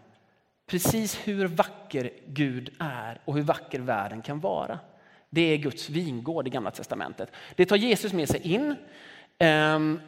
precis 0.66 1.18
hur 1.24 1.46
vacker 1.46 2.10
Gud 2.26 2.74
är 2.78 3.20
och 3.24 3.34
hur 3.34 3.42
vacker 3.42 3.80
världen 3.80 4.22
kan 4.22 4.40
vara. 4.40 4.78
Det 5.34 5.52
är 5.52 5.56
Guds 5.56 5.90
vingård 5.90 6.46
i 6.46 6.50
Gamla 6.50 6.70
testamentet. 6.70 7.32
Det 7.54 7.66
tar 7.66 7.76
Jesus 7.76 8.12
med 8.12 8.28
sig 8.28 8.40
in 8.52 8.76
ehm, 9.38 10.00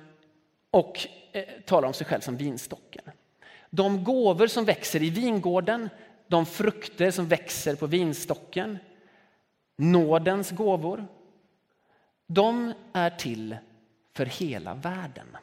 och 0.70 1.06
eh, 1.32 1.44
talar 1.64 1.88
om 1.88 1.94
sig 1.94 2.06
själv 2.06 2.20
som 2.20 2.36
vinstocken. 2.36 3.04
De 3.70 4.04
gåvor 4.04 4.46
som 4.46 4.64
växer 4.64 5.02
i 5.02 5.10
vingården, 5.10 5.88
de 6.26 6.46
frukter 6.46 7.10
som 7.10 7.28
växer 7.28 7.76
på 7.76 7.86
vinstocken, 7.86 8.78
nådens 9.76 10.50
gåvor, 10.50 11.06
de 12.26 12.72
är 12.92 13.10
till 13.10 13.56
för 14.12 14.26
hela 14.26 14.74
världen. 14.74 15.36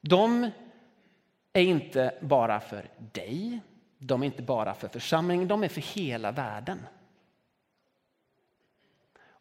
De 0.00 0.50
är 1.52 1.62
inte 1.62 2.14
bara 2.20 2.60
för 2.60 2.90
dig, 3.12 3.60
de 3.98 4.22
är 4.22 4.26
inte 4.26 4.42
bara 4.42 4.74
för 4.74 4.88
församlingen, 4.88 5.48
de 5.48 5.64
är 5.64 5.68
för 5.68 5.80
hela 5.80 6.32
världen. 6.32 6.78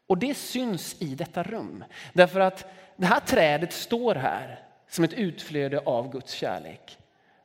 Och 0.08 0.18
det 0.18 0.34
syns 0.34 1.02
i 1.02 1.16
detta 1.16 1.44
rum. 1.44 1.84
Därför 2.14 2.40
att 2.40 2.66
det 2.96 3.06
här 3.06 3.20
trädet 3.20 3.74
står 3.74 4.16
här 4.16 4.60
som 4.88 5.04
ett 5.04 5.14
utflöde 5.14 5.80
av 5.80 6.12
Guds 6.12 6.34
kärlek. 6.34 6.98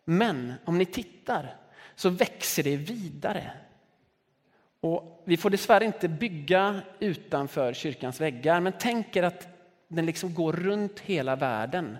Men 0.04 0.54
om 0.64 0.78
ni 0.78 0.86
tittar 0.86 1.56
så 1.94 2.08
växer 2.10 2.62
det 2.62 2.76
vidare. 2.76 3.50
Och 4.80 5.22
vi 5.24 5.36
får 5.36 5.50
dessvärre 5.50 5.84
inte 5.84 6.08
bygga 6.08 6.80
utanför 6.98 7.72
kyrkans 7.72 8.20
väggar, 8.20 8.60
men 8.60 8.72
tänk 8.78 9.16
er 9.16 9.22
att 9.22 9.48
den 9.88 10.06
liksom 10.06 10.34
går 10.34 10.52
runt 10.52 11.00
hela 11.00 11.36
världen. 11.36 11.98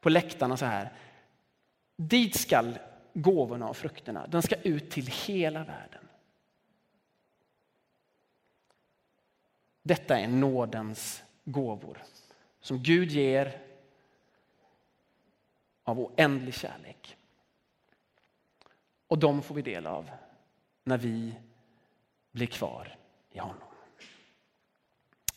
På 0.00 0.08
läktarna 0.08 0.56
så 0.56 0.64
här. 0.64 0.92
Dit 1.96 2.36
skall 2.36 2.78
gåvorna 3.14 3.68
och 3.68 3.76
frukterna, 3.76 4.26
de 4.26 4.42
ska 4.42 4.54
ut 4.56 4.90
till 4.90 5.06
hela 5.06 5.58
världen. 5.58 6.04
Detta 9.82 10.18
är 10.18 10.28
nådens 10.28 11.22
gåvor 11.44 12.02
som 12.60 12.82
Gud 12.82 13.10
ger 13.10 13.60
av 15.84 16.00
oändlig 16.00 16.54
kärlek. 16.54 17.16
Och 19.06 19.18
de 19.18 19.42
får 19.42 19.54
vi 19.54 19.62
del 19.62 19.86
av 19.86 20.10
när 20.84 20.98
vi 20.98 21.34
blir 22.30 22.46
kvar 22.46 22.96
i 23.30 23.38
honom. 23.38 23.68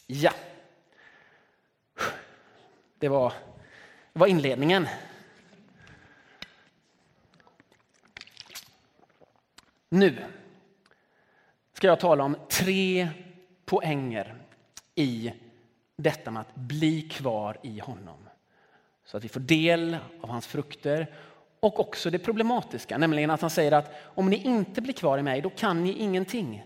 Ja, 0.08 0.34
det 2.98 3.10
var, 3.10 3.34
det 4.14 4.20
var 4.20 4.28
inledningen. 4.28 4.88
Nu 9.90 10.26
ska 11.74 11.88
jag 11.88 12.00
tala 12.00 12.24
om 12.24 12.38
tre 12.50 13.10
poänger 13.74 14.36
i 14.96 15.34
detta 15.96 16.32
med 16.32 16.42
att 16.42 16.56
bli 16.56 17.02
kvar 17.02 17.58
i 17.64 17.80
honom. 17.80 18.30
Så 19.06 19.18
att 19.18 19.24
vi 19.24 19.30
får 19.30 19.40
del 19.40 19.98
av 20.22 20.30
hans 20.30 20.48
frukter 20.48 21.16
och 21.60 21.80
också 21.80 22.10
det 22.10 22.20
problematiska, 22.20 22.98
nämligen 22.98 23.30
att 23.30 23.42
han 23.42 23.50
säger 23.50 23.72
att 23.72 23.92
om 24.04 24.30
ni 24.30 24.36
inte 24.36 24.82
blir 24.82 24.94
kvar 24.94 25.18
i 25.18 25.24
mig, 25.24 25.42
då 25.42 25.50
kan 25.50 25.84
ni 25.84 25.92
ingenting. 25.92 26.64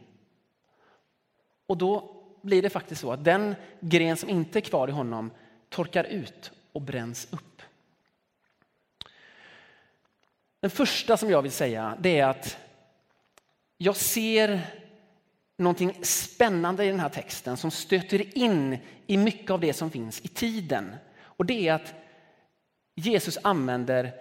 Och 1.67 1.77
då 1.77 2.15
blir 2.41 2.61
det 2.61 2.69
faktiskt 2.69 3.01
så 3.01 3.11
att 3.11 3.23
den 3.23 3.55
gren 3.79 4.17
som 4.17 4.29
inte 4.29 4.59
är 4.59 4.61
kvar 4.61 4.87
i 4.87 4.91
honom 4.91 5.31
torkar 5.69 6.03
ut 6.03 6.51
och 6.71 6.81
bränns 6.81 7.27
upp. 7.33 7.61
Den 10.59 10.71
första 10.71 11.17
som 11.17 11.29
jag 11.29 11.41
vill 11.41 11.51
säga 11.51 11.97
det 11.99 12.19
är 12.19 12.27
att 12.27 12.57
jag 13.77 13.95
ser 13.95 14.61
någonting 15.57 15.99
spännande 16.01 16.85
i 16.85 16.87
den 16.87 16.99
här 16.99 17.09
texten 17.09 17.57
som 17.57 17.71
stöter 17.71 18.37
in 18.37 18.77
i 19.07 19.17
mycket 19.17 19.51
av 19.51 19.59
det 19.59 19.73
som 19.73 19.91
finns 19.91 20.21
i 20.21 20.27
tiden. 20.27 20.95
Och 21.19 21.45
det 21.45 21.67
är 21.67 21.73
att 21.73 21.93
Jesus 22.95 23.37
använder 23.41 24.13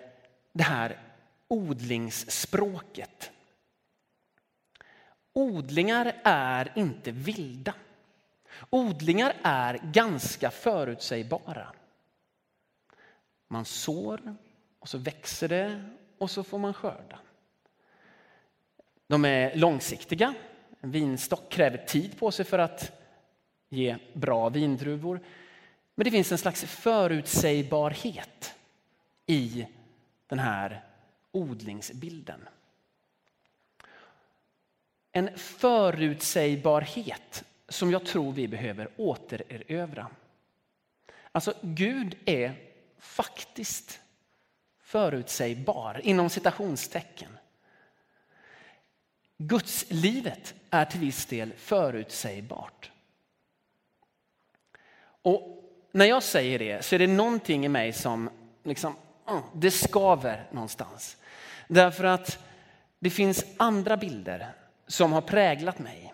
det 0.52 0.62
här 0.62 1.00
odlingsspråket. 1.48 3.30
Odlingar 5.32 6.12
är 6.24 6.72
inte 6.76 7.10
vilda. 7.10 7.74
Odlingar 8.70 9.34
är 9.42 9.80
ganska 9.92 10.50
förutsägbara. 10.50 11.72
Man 13.48 13.64
sår 13.64 14.36
och 14.78 14.88
så 14.88 14.98
växer 14.98 15.48
det 15.48 15.84
och 16.18 16.30
så 16.30 16.44
får 16.44 16.58
man 16.58 16.74
skörda. 16.74 17.18
De 19.06 19.24
är 19.24 19.56
långsiktiga. 19.56 20.34
En 20.80 20.90
vinstock 20.90 21.48
kräver 21.48 21.78
tid 21.78 22.18
på 22.18 22.30
sig 22.30 22.44
för 22.44 22.58
att 22.58 22.92
ge 23.68 23.96
bra 24.12 24.48
vindruvor. 24.48 25.20
Men 25.94 26.04
det 26.04 26.10
finns 26.10 26.32
en 26.32 26.38
slags 26.38 26.64
förutsägbarhet 26.64 28.54
i 29.26 29.66
den 30.26 30.38
här 30.38 30.84
odlingsbilden. 31.32 32.48
En 35.12 35.38
förutsägbarhet 35.38 37.44
som 37.68 37.90
jag 37.90 38.06
tror 38.06 38.32
vi 38.32 38.48
behöver 38.48 38.88
återerövra. 38.96 40.08
Alltså 41.32 41.54
Gud 41.62 42.16
är 42.24 42.54
faktiskt 42.98 44.00
förutsägbar 44.78 46.00
inom 46.04 46.30
citationstecken. 46.30 47.38
Guds 49.38 49.84
livet 49.88 50.54
är 50.70 50.84
till 50.84 51.00
viss 51.00 51.26
del 51.26 51.52
förutsägbart. 51.56 52.90
Och 55.22 55.62
när 55.92 56.06
jag 56.06 56.22
säger 56.22 56.58
det 56.58 56.84
så 56.84 56.94
är 56.94 56.98
det 56.98 57.06
någonting 57.06 57.64
i 57.64 57.68
mig 57.68 57.92
som 57.92 58.30
liksom, 58.64 58.96
mm, 59.28 59.42
det 59.54 59.70
skaver 59.70 60.48
någonstans. 60.50 61.16
Därför 61.68 62.04
att 62.04 62.38
det 62.98 63.10
finns 63.10 63.44
andra 63.56 63.96
bilder 63.96 64.52
som 64.86 65.12
har 65.12 65.20
präglat 65.20 65.78
mig. 65.78 66.12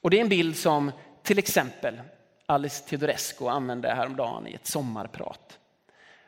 Och 0.00 0.10
det 0.10 0.16
är 0.16 0.20
en 0.20 0.28
bild 0.28 0.56
som 0.56 0.92
till 1.22 1.38
exempel 1.38 2.00
Alice 2.46 2.84
Teodorescu 2.88 3.46
använde 3.46 3.94
häromdagen 3.94 4.46
i 4.46 4.54
ett 4.54 4.66
sommarprat. 4.66 5.58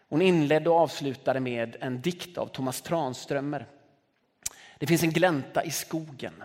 Hon 0.09 0.23
inledde 0.23 0.71
och 0.71 0.77
avslutade 0.77 1.41
med 1.41 1.77
en 1.81 2.01
dikt 2.01 2.39
av 2.39 2.47
Thomas 2.47 2.83
Tranströmer. 2.83 3.67
Det 4.81 4.87
finns 4.87 5.03
en 5.03 5.13
glänta 5.13 5.65
i 5.65 5.71
skogen 5.71 6.43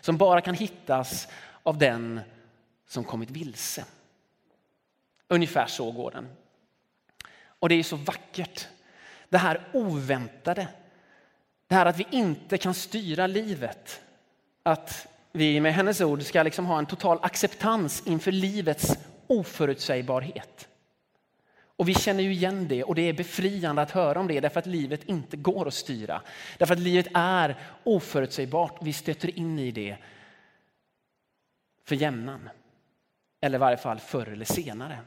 som 0.00 0.16
bara 0.16 0.40
kan 0.40 0.54
hittas 0.54 1.28
av 1.62 1.78
den 1.78 2.20
som 2.86 3.04
kommit 3.04 3.30
vilse. 3.30 3.84
Ungefär 5.28 5.66
så 5.66 5.90
går 5.90 6.10
den. 6.10 6.28
Och 7.44 7.68
det 7.68 7.74
är 7.74 7.82
så 7.82 7.96
vackert. 7.96 8.68
Det 9.28 9.38
här 9.38 9.68
oväntade. 9.72 10.68
Det 11.66 11.74
här 11.74 11.86
att 11.86 11.98
vi 11.98 12.06
inte 12.10 12.58
kan 12.58 12.74
styra 12.74 13.26
livet. 13.26 14.00
Att 14.62 15.06
vi 15.32 15.60
med 15.60 15.74
hennes 15.74 16.00
ord 16.00 16.22
ska 16.22 16.42
liksom 16.42 16.66
ha 16.66 16.78
en 16.78 16.86
total 16.86 17.18
acceptans 17.22 18.02
inför 18.06 18.32
livets 18.32 18.98
oförutsägbarhet. 19.26 20.68
Och 21.82 21.88
vi 21.88 21.94
känner 21.94 22.22
ju 22.22 22.32
igen 22.32 22.68
det 22.68 22.84
och 22.84 22.94
det 22.94 23.02
är 23.02 23.12
befriande 23.12 23.82
att 23.82 23.90
höra 23.90 24.20
om 24.20 24.28
det 24.28 24.40
därför 24.40 24.58
att 24.58 24.66
livet 24.66 25.04
inte 25.04 25.36
går 25.36 25.68
att 25.68 25.74
styra. 25.74 26.22
Därför 26.58 26.74
att 26.74 26.80
livet 26.80 27.06
är 27.14 27.56
oförutsägbart 27.84 28.78
och 28.78 28.86
vi 28.86 28.92
stöter 28.92 29.38
in 29.38 29.58
i 29.58 29.70
det 29.70 29.96
för 31.84 31.96
jämnan. 31.96 32.48
Eller 33.40 33.58
i 33.58 33.60
varje 33.60 33.76
fall 33.76 33.98
förr 33.98 34.28
eller 34.28 34.44
senare. 34.44 34.98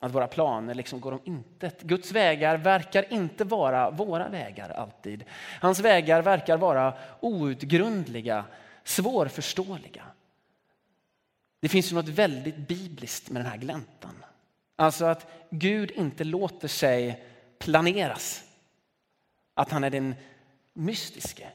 Att 0.00 0.14
våra 0.14 0.26
planer 0.26 0.74
liksom 0.74 1.00
går 1.00 1.12
om 1.12 1.20
intet. 1.24 1.82
Guds 1.82 2.12
vägar 2.12 2.56
verkar 2.56 3.12
inte 3.12 3.44
vara 3.44 3.90
våra 3.90 4.28
vägar 4.28 4.70
alltid. 4.70 5.24
Hans 5.60 5.80
vägar 5.80 6.22
verkar 6.22 6.56
vara 6.56 6.94
outgrundliga, 7.20 8.44
svårförståeliga. 8.84 10.04
Det 11.60 11.68
finns 11.68 11.92
ju 11.92 11.94
något 11.94 12.08
väldigt 12.08 12.56
bibliskt 12.56 13.30
med 13.30 13.42
den 13.42 13.50
här 13.50 13.58
gläntan. 13.58 14.24
Alltså 14.76 15.04
att 15.04 15.26
Gud 15.50 15.90
inte 15.90 16.24
låter 16.24 16.68
sig 16.68 17.24
planeras. 17.58 18.44
Att 19.54 19.70
han 19.70 19.84
är 19.84 19.90
den 19.90 20.14
mystiske, 20.72 21.52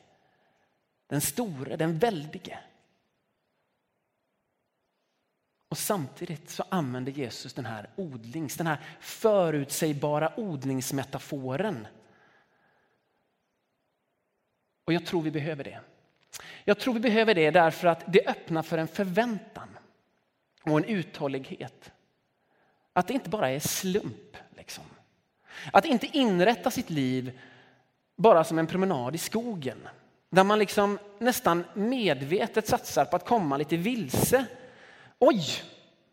den 1.07 1.21
store, 1.21 1.75
den 1.75 1.99
väldige. 1.99 2.59
Och 5.69 5.77
samtidigt 5.77 6.49
så 6.49 6.63
använder 6.69 7.11
Jesus 7.11 7.53
den 7.53 7.65
här 7.65 7.89
odlings, 7.95 8.57
den 8.57 8.67
här 8.67 8.79
förutsägbara 8.99 10.39
odlingsmetaforen. 10.39 11.87
Och 14.85 14.93
jag 14.93 15.05
tror 15.05 15.21
vi 15.21 15.31
behöver 15.31 15.63
det. 15.63 15.81
Jag 16.63 16.79
tror 16.79 16.93
vi 16.93 16.99
behöver 16.99 17.35
det 17.35 17.51
därför 17.51 17.87
att 17.87 18.03
det 18.13 18.27
öppnar 18.27 18.63
för 18.63 18.77
en 18.77 18.87
förväntan 18.87 19.77
och 20.63 20.77
en 20.77 20.85
uthållighet. 20.85 21.91
Att 22.99 23.07
det 23.07 23.13
inte 23.13 23.29
bara 23.29 23.49
är 23.49 23.59
slump. 23.59 24.37
Liksom. 24.57 24.83
Att 25.73 25.85
inte 25.85 26.17
inrätta 26.17 26.71
sitt 26.71 26.89
liv 26.89 27.39
bara 28.15 28.43
som 28.43 28.59
en 28.59 28.67
promenad 28.67 29.15
i 29.15 29.17
skogen. 29.17 29.87
Där 30.29 30.43
man 30.43 30.59
liksom 30.59 30.99
nästan 31.19 31.63
medvetet 31.73 32.67
satsar 32.67 33.05
på 33.05 33.15
att 33.15 33.25
komma 33.25 33.57
lite 33.57 33.77
vilse. 33.77 34.45
Oj, 35.19 35.43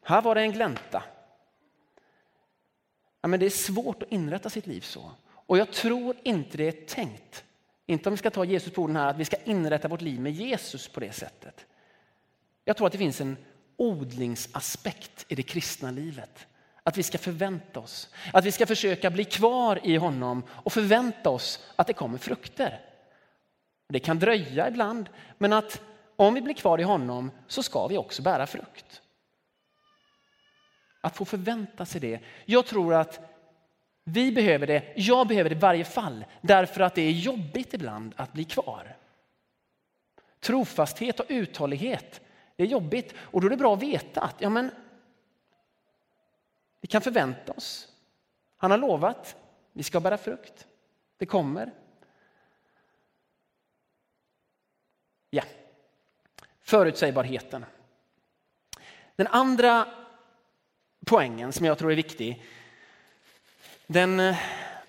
här 0.02 0.22
var 0.22 0.34
det 0.34 0.40
en 0.40 0.52
glänta. 0.52 1.02
Ja, 3.20 3.28
men 3.28 3.40
det 3.40 3.46
är 3.46 3.50
svårt 3.50 4.02
att 4.02 4.12
inrätta 4.12 4.50
sitt 4.50 4.66
liv 4.66 4.80
så. 4.80 5.10
Och 5.28 5.58
jag 5.58 5.72
tror 5.72 6.16
inte 6.22 6.56
det 6.56 6.68
är 6.68 6.86
tänkt, 6.86 7.44
inte 7.86 8.08
om 8.08 8.12
vi 8.12 8.18
ska 8.18 8.30
ta 8.30 8.44
Jesus 8.44 8.72
på 8.72 8.82
orden 8.82 8.96
här, 8.96 9.06
att 9.06 9.18
vi 9.18 9.24
ska 9.24 9.36
inrätta 9.44 9.88
vårt 9.88 10.00
liv 10.00 10.20
med 10.20 10.32
Jesus 10.32 10.88
på 10.88 11.00
det 11.00 11.12
sättet. 11.12 11.66
Jag 12.64 12.76
tror 12.76 12.86
att 12.86 12.92
det 12.92 12.98
finns 12.98 13.20
en 13.20 13.36
odlingsaspekt 13.76 15.26
i 15.28 15.34
det 15.34 15.42
kristna 15.42 15.90
livet. 15.90 16.46
Att 16.86 16.96
vi 16.96 17.02
ska 17.02 17.18
förvänta 17.18 17.80
oss, 17.80 18.08
att 18.32 18.44
vi 18.44 18.52
ska 18.52 18.66
försöka 18.66 19.10
bli 19.10 19.24
kvar 19.24 19.80
i 19.82 19.96
honom 19.96 20.42
och 20.50 20.72
förvänta 20.72 21.30
oss 21.30 21.72
att 21.76 21.86
det 21.86 21.92
kommer 21.92 22.18
frukter. 22.18 22.80
Det 23.88 24.00
kan 24.00 24.18
dröja 24.18 24.68
ibland, 24.68 25.08
men 25.38 25.52
att 25.52 25.82
om 26.16 26.34
vi 26.34 26.40
blir 26.40 26.54
kvar 26.54 26.80
i 26.80 26.82
honom 26.82 27.30
så 27.46 27.62
ska 27.62 27.86
vi 27.86 27.98
också 27.98 28.22
bära 28.22 28.46
frukt. 28.46 29.02
Att 31.00 31.16
få 31.16 31.24
förvänta 31.24 31.86
sig 31.86 32.00
det. 32.00 32.20
Jag 32.44 32.66
tror 32.66 32.94
att 32.94 33.20
vi 34.04 34.32
behöver 34.32 34.66
det, 34.66 34.92
jag 34.96 35.26
behöver 35.26 35.50
det 35.50 35.56
i 35.56 35.58
varje 35.58 35.84
fall, 35.84 36.24
därför 36.40 36.80
att 36.80 36.94
det 36.94 37.02
är 37.02 37.12
jobbigt 37.12 37.74
ibland 37.74 38.14
att 38.16 38.32
bli 38.32 38.44
kvar. 38.44 38.96
Trofasthet 40.40 41.20
och 41.20 41.26
uthållighet, 41.28 42.20
det 42.56 42.62
är 42.62 42.66
jobbigt 42.66 43.14
och 43.18 43.40
då 43.40 43.46
är 43.46 43.50
det 43.50 43.56
bra 43.56 43.74
att 43.74 43.82
veta 43.82 44.20
att 44.20 44.36
ja, 44.38 44.48
men 44.48 44.70
vi 46.86 46.90
kan 46.90 47.02
förvänta 47.02 47.52
oss. 47.52 47.88
Han 48.56 48.70
har 48.70 48.78
lovat, 48.78 49.36
vi 49.72 49.82
ska 49.82 50.00
bära 50.00 50.18
frukt. 50.18 50.66
Det 51.16 51.26
kommer. 51.26 51.72
Ja, 55.30 55.42
förutsägbarheten. 56.60 57.64
Den 59.16 59.26
andra 59.26 59.88
poängen 61.06 61.52
som 61.52 61.66
jag 61.66 61.78
tror 61.78 61.92
är 61.92 61.96
viktig, 61.96 62.44
den 63.86 64.20
eh, 64.20 64.36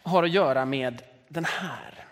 har 0.04 0.24
att 0.24 0.32
göra 0.32 0.66
med 0.66 1.02
den 1.28 1.46
här. 1.46 2.06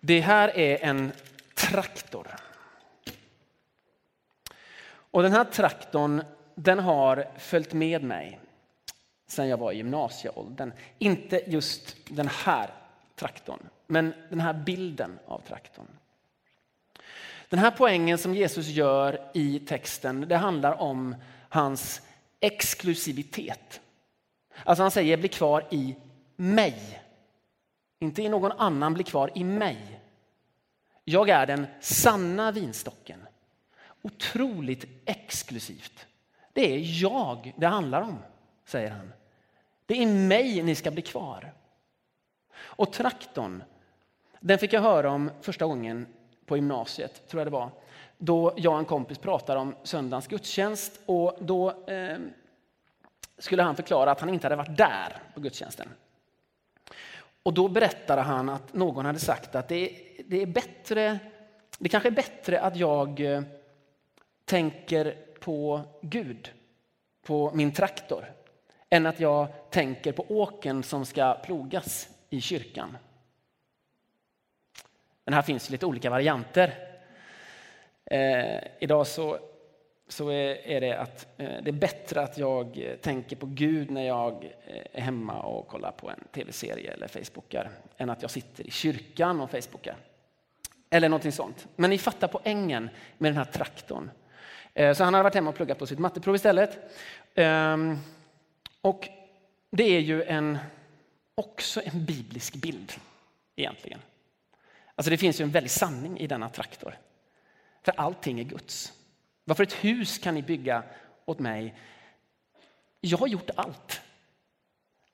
Det 0.00 0.20
här 0.20 0.56
är 0.58 0.84
en 0.84 1.12
traktor. 1.54 2.36
Och 4.88 5.22
den 5.22 5.32
här 5.32 5.44
traktorn 5.44 6.22
den 6.56 6.78
har 6.78 7.28
följt 7.38 7.72
med 7.72 8.02
mig 8.02 8.40
sedan 9.26 9.48
jag 9.48 9.56
var 9.56 9.72
i 9.72 9.76
gymnasieåldern. 9.76 10.72
Inte 10.98 11.42
just 11.46 11.96
den 12.08 12.28
här 12.28 12.70
traktorn, 13.14 13.68
men 13.86 14.14
den 14.28 14.40
här 14.40 14.52
bilden 14.52 15.18
av 15.26 15.38
traktorn. 15.38 15.86
Den 17.48 17.58
här 17.58 17.70
poängen 17.70 18.18
som 18.18 18.34
Jesus 18.34 18.66
gör 18.66 19.30
i 19.34 19.58
texten, 19.58 20.28
det 20.28 20.36
handlar 20.36 20.80
om 20.80 21.14
hans 21.48 22.02
exklusivitet. 22.40 23.80
Alltså 24.64 24.82
han 24.82 24.90
säger 24.90 25.16
bli 25.16 25.28
kvar 25.28 25.64
i 25.70 25.96
mig. 26.36 27.02
Inte 27.98 28.22
i 28.22 28.28
någon 28.28 28.52
annan, 28.52 28.94
bli 28.94 29.04
kvar 29.04 29.30
i 29.34 29.44
mig. 29.44 30.00
Jag 31.04 31.28
är 31.28 31.46
den 31.46 31.66
sanna 31.80 32.52
vinstocken. 32.52 33.20
Otroligt 34.02 34.84
exklusivt. 35.04 36.06
Det 36.56 36.74
är 36.74 37.02
jag 37.02 37.52
det 37.56 37.66
handlar 37.66 38.02
om, 38.02 38.18
säger 38.64 38.90
han. 38.90 39.12
Det 39.86 40.02
är 40.02 40.06
mig 40.06 40.62
ni 40.62 40.74
ska 40.74 40.90
bli 40.90 41.02
kvar. 41.02 41.52
Och 42.54 42.92
traktorn, 42.92 43.62
den 44.40 44.58
fick 44.58 44.72
jag 44.72 44.80
höra 44.80 45.10
om 45.10 45.30
första 45.40 45.66
gången 45.66 46.06
på 46.46 46.56
gymnasiet, 46.56 47.28
tror 47.28 47.40
jag 47.40 47.46
det 47.46 47.50
var. 47.50 47.70
Då 48.18 48.52
jag 48.56 48.72
och 48.72 48.78
en 48.78 48.84
kompis 48.84 49.18
pratade 49.18 49.60
om 49.60 49.74
söndagens 49.82 50.26
gudstjänst 50.26 51.00
och 51.06 51.36
då 51.40 51.84
eh, 51.86 52.18
skulle 53.38 53.62
han 53.62 53.76
förklara 53.76 54.10
att 54.10 54.20
han 54.20 54.28
inte 54.28 54.46
hade 54.46 54.56
varit 54.56 54.76
där 54.76 55.22
på 55.34 55.40
gudstjänsten. 55.40 55.88
Och 57.42 57.54
då 57.54 57.68
berättade 57.68 58.22
han 58.22 58.48
att 58.48 58.74
någon 58.74 59.06
hade 59.06 59.18
sagt 59.18 59.54
att 59.54 59.68
det, 59.68 59.98
det 60.24 60.42
är 60.42 60.46
bättre, 60.46 61.18
det 61.78 61.88
kanske 61.88 62.08
är 62.08 62.10
bättre 62.10 62.60
att 62.60 62.76
jag 62.76 63.20
eh, 63.20 63.42
tänker 64.44 65.25
på 65.46 65.80
Gud, 66.00 66.52
på 67.22 67.50
min 67.54 67.72
traktor, 67.72 68.32
än 68.90 69.06
att 69.06 69.20
jag 69.20 69.48
tänker 69.70 70.12
på 70.12 70.26
åken 70.28 70.82
som 70.82 71.06
ska 71.06 71.34
plogas 71.34 72.08
i 72.30 72.40
kyrkan. 72.40 72.96
Men 75.24 75.34
här 75.34 75.42
finns 75.42 75.70
lite 75.70 75.86
olika 75.86 76.10
varianter. 76.10 76.74
Eh, 78.04 78.58
idag 78.78 79.06
så, 79.06 79.38
så 80.08 80.28
är, 80.28 80.66
är, 80.66 80.80
det 80.80 80.98
att 80.98 81.26
eh, 81.36 81.62
det 81.62 81.70
är 81.70 81.72
bättre 81.72 82.22
att 82.22 82.38
jag 82.38 82.96
tänker 83.02 83.36
på 83.36 83.46
Gud 83.46 83.90
när 83.90 84.06
jag 84.06 84.44
eh, 84.44 84.82
är 84.92 85.00
hemma 85.00 85.42
och 85.42 85.68
kollar 85.68 85.92
på 85.92 86.10
en 86.10 86.24
tv-serie 86.32 86.92
eller 86.92 87.08
facebookar 87.08 87.70
än 87.96 88.10
att 88.10 88.22
jag 88.22 88.30
sitter 88.30 88.66
i 88.66 88.70
kyrkan 88.70 89.40
och 89.40 89.50
facebookar. 89.50 89.96
Eller 90.90 91.08
någonting 91.08 91.32
sånt. 91.32 91.68
Men 91.76 91.90
ni 91.90 91.98
fattar 91.98 92.28
poängen 92.28 92.90
med 93.18 93.30
den 93.30 93.36
här 93.36 93.52
traktorn. 93.52 94.10
Eh, 94.76 94.94
så 94.94 95.04
han 95.04 95.14
hade 95.14 95.22
varit 95.22 95.34
hemma 95.34 95.50
och 95.50 95.56
pluggat 95.56 95.78
på 95.78 95.86
sitt 95.86 95.98
matteprov 95.98 96.34
istället. 96.34 96.78
Ehm, 97.34 97.98
och 98.80 99.08
det 99.70 99.96
är 99.96 100.00
ju 100.00 100.22
en, 100.22 100.58
också 101.34 101.82
en 101.84 102.04
biblisk 102.04 102.54
bild 102.54 102.92
egentligen. 103.56 104.00
Alltså 104.94 105.10
det 105.10 105.16
finns 105.16 105.40
ju 105.40 105.42
en 105.42 105.50
väldig 105.50 105.70
sanning 105.70 106.18
i 106.18 106.26
denna 106.26 106.48
traktor. 106.48 106.98
För 107.82 107.92
allting 107.96 108.40
är 108.40 108.44
Guds. 108.44 108.92
Varför 109.44 109.62
ett 109.62 109.72
hus 109.72 110.18
kan 110.18 110.34
ni 110.34 110.42
bygga 110.42 110.82
åt 111.24 111.38
mig? 111.38 111.74
Jag 113.00 113.18
har 113.18 113.26
gjort 113.26 113.50
allt. 113.54 114.00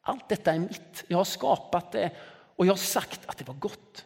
Allt 0.00 0.28
detta 0.28 0.52
är 0.52 0.58
mitt. 0.58 1.04
Jag 1.08 1.18
har 1.18 1.24
skapat 1.24 1.92
det 1.92 2.10
och 2.56 2.66
jag 2.66 2.72
har 2.72 2.76
sagt 2.76 3.20
att 3.26 3.38
det 3.38 3.48
var 3.48 3.54
gott. 3.54 4.04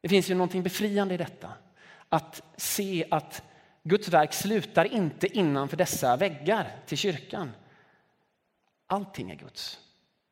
Det 0.00 0.08
finns 0.08 0.30
ju 0.30 0.34
någonting 0.34 0.62
befriande 0.62 1.14
i 1.14 1.16
detta. 1.16 1.52
Att 2.08 2.42
se 2.56 3.06
att 3.10 3.42
Guds 3.86 4.08
verk 4.08 4.32
slutar 4.32 4.84
inte 4.84 5.26
innanför 5.26 5.76
dessa 5.76 6.16
väggar 6.16 6.70
till 6.86 6.98
kyrkan. 6.98 7.52
Allting 8.86 9.30
är 9.30 9.34
Guds. 9.34 9.80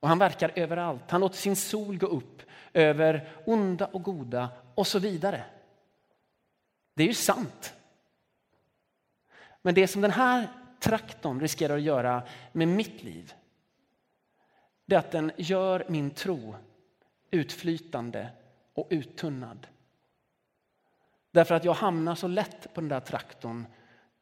Och 0.01 0.09
han 0.09 0.19
verkar 0.19 0.53
överallt. 0.55 1.11
Han 1.11 1.21
låter 1.21 1.37
sin 1.37 1.57
sol 1.57 1.99
gå 1.99 2.07
upp 2.07 2.43
över 2.73 3.33
onda 3.47 3.87
och 3.87 4.03
goda 4.03 4.49
och 4.75 4.87
så 4.87 4.99
vidare. 4.99 5.45
Det 6.95 7.03
är 7.03 7.07
ju 7.07 7.15
sant. 7.15 7.75
Men 9.63 9.75
det 9.75 9.89
som 9.89 10.03
den 10.03 10.11
här 10.11 10.49
traktorn 10.81 11.41
riskerar 11.41 11.77
att 11.77 11.83
göra 11.83 12.23
med 12.53 12.69
mitt 12.69 13.03
liv, 13.03 13.35
det 14.87 14.95
är 14.95 14.99
att 14.99 15.11
den 15.11 15.33
gör 15.37 15.85
min 15.89 16.11
tro 16.11 16.55
utflytande 17.31 18.31
och 18.75 18.87
uttunnad. 18.91 19.67
Därför 21.35 21.55
att 21.55 21.65
jag 21.65 21.73
hamnar 21.73 22.15
så 22.15 22.29
lätt 22.29 22.75
på 22.75 22.81
den 22.81 22.89
där 22.89 23.01
traktorn 23.01 23.67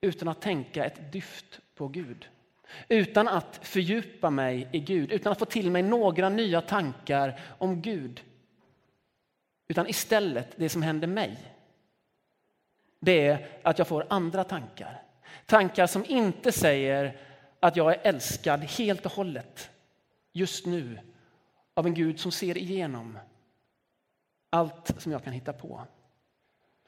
utan 0.00 0.28
att 0.28 0.40
tänka 0.40 0.84
ett 0.84 1.12
dyft 1.12 1.60
på 1.74 1.88
Gud. 1.88 2.28
Utan 2.88 3.28
att 3.28 3.60
fördjupa 3.62 4.30
mig 4.30 4.68
i 4.72 4.80
Gud, 4.80 5.12
utan 5.12 5.32
att 5.32 5.38
få 5.38 5.44
till 5.44 5.70
mig 5.70 5.82
några 5.82 6.28
nya 6.28 6.60
tankar 6.60 7.40
om 7.58 7.82
Gud. 7.82 8.22
Utan 9.68 9.88
istället, 9.88 10.48
det 10.56 10.68
som 10.68 10.82
händer 10.82 11.08
mig, 11.08 11.54
det 13.00 13.26
är 13.26 13.48
att 13.62 13.78
jag 13.78 13.88
får 13.88 14.06
andra 14.10 14.44
tankar. 14.44 15.02
Tankar 15.46 15.86
som 15.86 16.04
inte 16.04 16.52
säger 16.52 17.16
att 17.60 17.76
jag 17.76 17.92
är 17.92 18.00
älskad 18.02 18.60
helt 18.60 19.06
och 19.06 19.12
hållet 19.12 19.70
just 20.32 20.66
nu 20.66 20.98
av 21.74 21.86
en 21.86 21.94
Gud 21.94 22.20
som 22.20 22.32
ser 22.32 22.58
igenom 22.58 23.18
allt 24.50 25.02
som 25.02 25.12
jag 25.12 25.24
kan 25.24 25.32
hitta 25.32 25.52
på. 25.52 25.86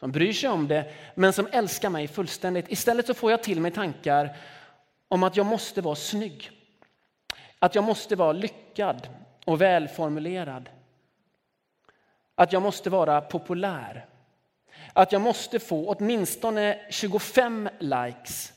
Som 0.04 0.12
bryr 0.12 0.32
sig 0.32 0.50
om 0.50 0.68
det, 0.68 0.92
men 1.14 1.32
som 1.32 1.48
älskar 1.52 1.90
mig 1.90 2.08
fullständigt. 2.08 2.68
Istället 2.68 3.06
så 3.06 3.14
får 3.14 3.30
jag 3.30 3.42
till 3.42 3.60
mig 3.60 3.70
tankar 3.70 4.36
om 5.08 5.22
att 5.22 5.36
jag 5.36 5.46
måste 5.46 5.80
vara 5.80 5.94
snygg. 5.94 6.50
Att 7.58 7.74
jag 7.74 7.84
måste 7.84 8.16
vara 8.16 8.32
lyckad 8.32 9.08
och 9.44 9.60
välformulerad. 9.60 10.68
Att 12.34 12.52
jag 12.52 12.62
måste 12.62 12.90
vara 12.90 13.20
populär. 13.20 14.06
Att 14.92 15.12
jag 15.12 15.22
måste 15.22 15.58
få 15.58 15.94
åtminstone 15.94 16.80
25 16.90 17.68
likes 17.78 18.52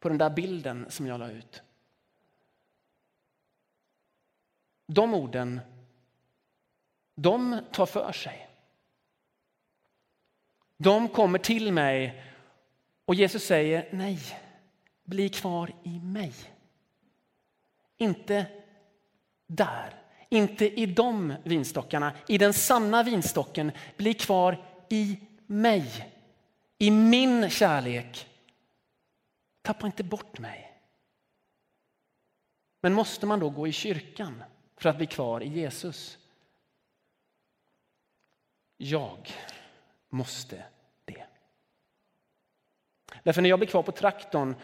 på 0.00 0.08
den 0.08 0.18
där 0.18 0.30
bilden 0.30 0.86
som 0.88 1.06
jag 1.06 1.20
la 1.20 1.30
ut. 1.30 1.62
De 4.86 5.14
orden, 5.14 5.60
de 7.14 7.60
tar 7.72 7.86
för 7.86 8.12
sig. 8.12 8.49
De 10.82 11.08
kommer 11.08 11.38
till 11.38 11.72
mig 11.72 12.24
och 13.04 13.14
Jesus 13.14 13.44
säger 13.44 13.88
nej, 13.92 14.18
bli 15.04 15.28
kvar 15.28 15.72
i 15.82 16.00
mig. 16.00 16.32
Inte 17.96 18.46
där, 19.46 20.02
inte 20.28 20.80
i 20.80 20.86
de 20.86 21.34
vinstockarna, 21.44 22.12
i 22.28 22.38
den 22.38 22.52
sanna 22.52 23.02
vinstocken. 23.02 23.72
Bli 23.96 24.14
kvar 24.14 24.64
i 24.88 25.20
mig, 25.46 26.14
i 26.78 26.90
min 26.90 27.50
kärlek. 27.50 28.26
Tappa 29.62 29.86
inte 29.86 30.04
bort 30.04 30.38
mig. 30.38 30.80
Men 32.80 32.94
måste 32.94 33.26
man 33.26 33.40
då 33.40 33.50
gå 33.50 33.66
i 33.66 33.72
kyrkan 33.72 34.42
för 34.76 34.88
att 34.88 34.96
bli 34.96 35.06
kvar 35.06 35.42
i 35.42 35.48
Jesus? 35.48 36.18
Jag 38.76 39.32
måste 40.10 40.62
det. 41.04 41.24
Därför 43.22 43.42
när 43.42 43.50
jag 43.50 43.58
blir 43.58 43.68
kvar 43.68 43.82
på 43.82 43.92
traktorn 43.92 44.54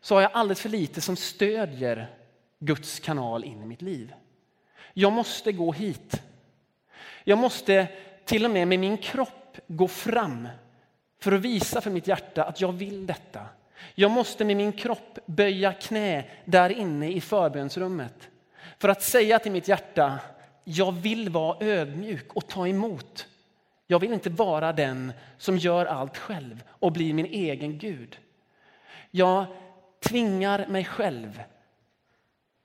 så 0.00 0.14
har 0.14 0.22
jag 0.22 0.30
alldeles 0.34 0.60
för 0.60 0.68
lite 0.68 1.00
som 1.00 1.16
stödjer 1.16 2.14
Guds 2.58 3.00
kanal 3.00 3.44
in 3.44 3.62
i 3.62 3.66
mitt 3.66 3.82
liv. 3.82 4.14
Jag 4.92 5.12
måste 5.12 5.52
gå 5.52 5.72
hit. 5.72 6.22
Jag 7.24 7.38
måste 7.38 7.88
till 8.24 8.44
och 8.44 8.50
med 8.50 8.68
med 8.68 8.78
min 8.78 8.98
kropp 8.98 9.58
gå 9.66 9.88
fram 9.88 10.48
för 11.18 11.32
att 11.32 11.40
visa 11.40 11.80
för 11.80 11.90
mitt 11.90 12.06
hjärta 12.06 12.44
att 12.44 12.60
jag 12.60 12.72
vill 12.72 13.06
detta. 13.06 13.46
Jag 13.94 14.10
måste 14.10 14.44
med 14.44 14.56
min 14.56 14.72
kropp 14.72 15.18
böja 15.26 15.72
knä 15.72 16.24
där 16.44 16.70
inne 16.70 17.12
i 17.12 17.20
förbönsrummet 17.20 18.30
för 18.78 18.88
att 18.88 19.02
säga 19.02 19.38
till 19.38 19.52
mitt 19.52 19.68
hjärta, 19.68 20.18
jag 20.64 20.92
vill 20.92 21.28
vara 21.28 21.56
ödmjuk 21.60 22.32
och 22.32 22.48
ta 22.48 22.68
emot. 22.68 23.26
Jag 23.86 23.98
vill 23.98 24.12
inte 24.12 24.30
vara 24.30 24.72
den 24.72 25.12
som 25.38 25.58
gör 25.58 25.86
allt 25.86 26.16
själv 26.16 26.64
och 26.68 26.92
blir 26.92 27.14
min 27.14 27.26
egen 27.26 27.78
Gud. 27.78 28.18
Jag 29.10 29.46
tvingar 30.00 30.66
mig 30.66 30.84
själv 30.84 31.42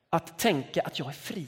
att 0.10 0.40
tänka 0.40 0.82
att 0.82 1.00
jag 1.00 1.08
är 1.08 1.14
fri. 1.14 1.48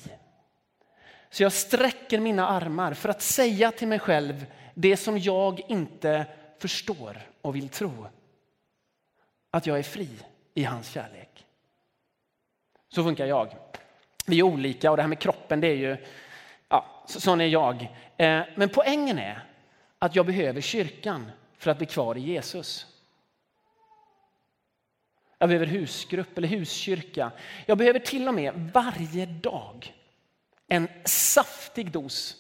Så 1.29 1.43
jag 1.43 1.53
sträcker 1.53 2.19
mina 2.19 2.47
armar 2.47 2.93
för 2.93 3.09
att 3.09 3.21
säga 3.21 3.71
till 3.71 3.88
mig 3.88 3.99
själv 3.99 4.45
det 4.73 4.97
som 4.97 5.17
jag 5.19 5.62
inte 5.67 6.25
förstår 6.59 7.21
och 7.41 7.55
vill 7.55 7.69
tro. 7.69 8.07
Att 9.51 9.67
jag 9.67 9.79
är 9.79 9.83
fri 9.83 10.09
i 10.53 10.63
hans 10.63 10.89
kärlek. 10.89 11.45
Så 12.89 13.03
funkar 13.03 13.25
jag. 13.25 13.55
Vi 14.25 14.39
är 14.39 14.43
olika 14.43 14.91
och 14.91 14.97
det 14.97 15.03
här 15.03 15.07
med 15.07 15.19
kroppen, 15.19 15.62
det 15.62 15.67
är 15.67 15.75
ju, 15.75 15.97
ja, 16.69 17.03
sån 17.05 17.41
är 17.41 17.45
jag. 17.45 17.81
Eh, 18.17 18.41
men 18.55 18.69
poängen 18.69 19.19
är 19.19 19.43
att 20.04 20.16
jag 20.16 20.26
behöver 20.26 20.62
kyrkan 20.62 21.32
för 21.58 21.72
att 21.72 21.78
bli 21.78 21.88
kvar 21.88 22.18
i 22.18 22.22
Jesus. 22.22 22.88
Jag 25.38 25.50
behöver 25.50 25.66
husgrupp 25.66 26.38
eller 26.38 26.48
huskyrka. 26.48 27.32
Jag 27.66 27.78
behöver 27.78 28.00
till 28.00 28.28
och 28.28 28.34
med 28.34 28.72
varje 28.74 29.26
dag 29.26 29.94
en 30.68 30.88
saftig 31.06 31.92
dos 31.92 32.36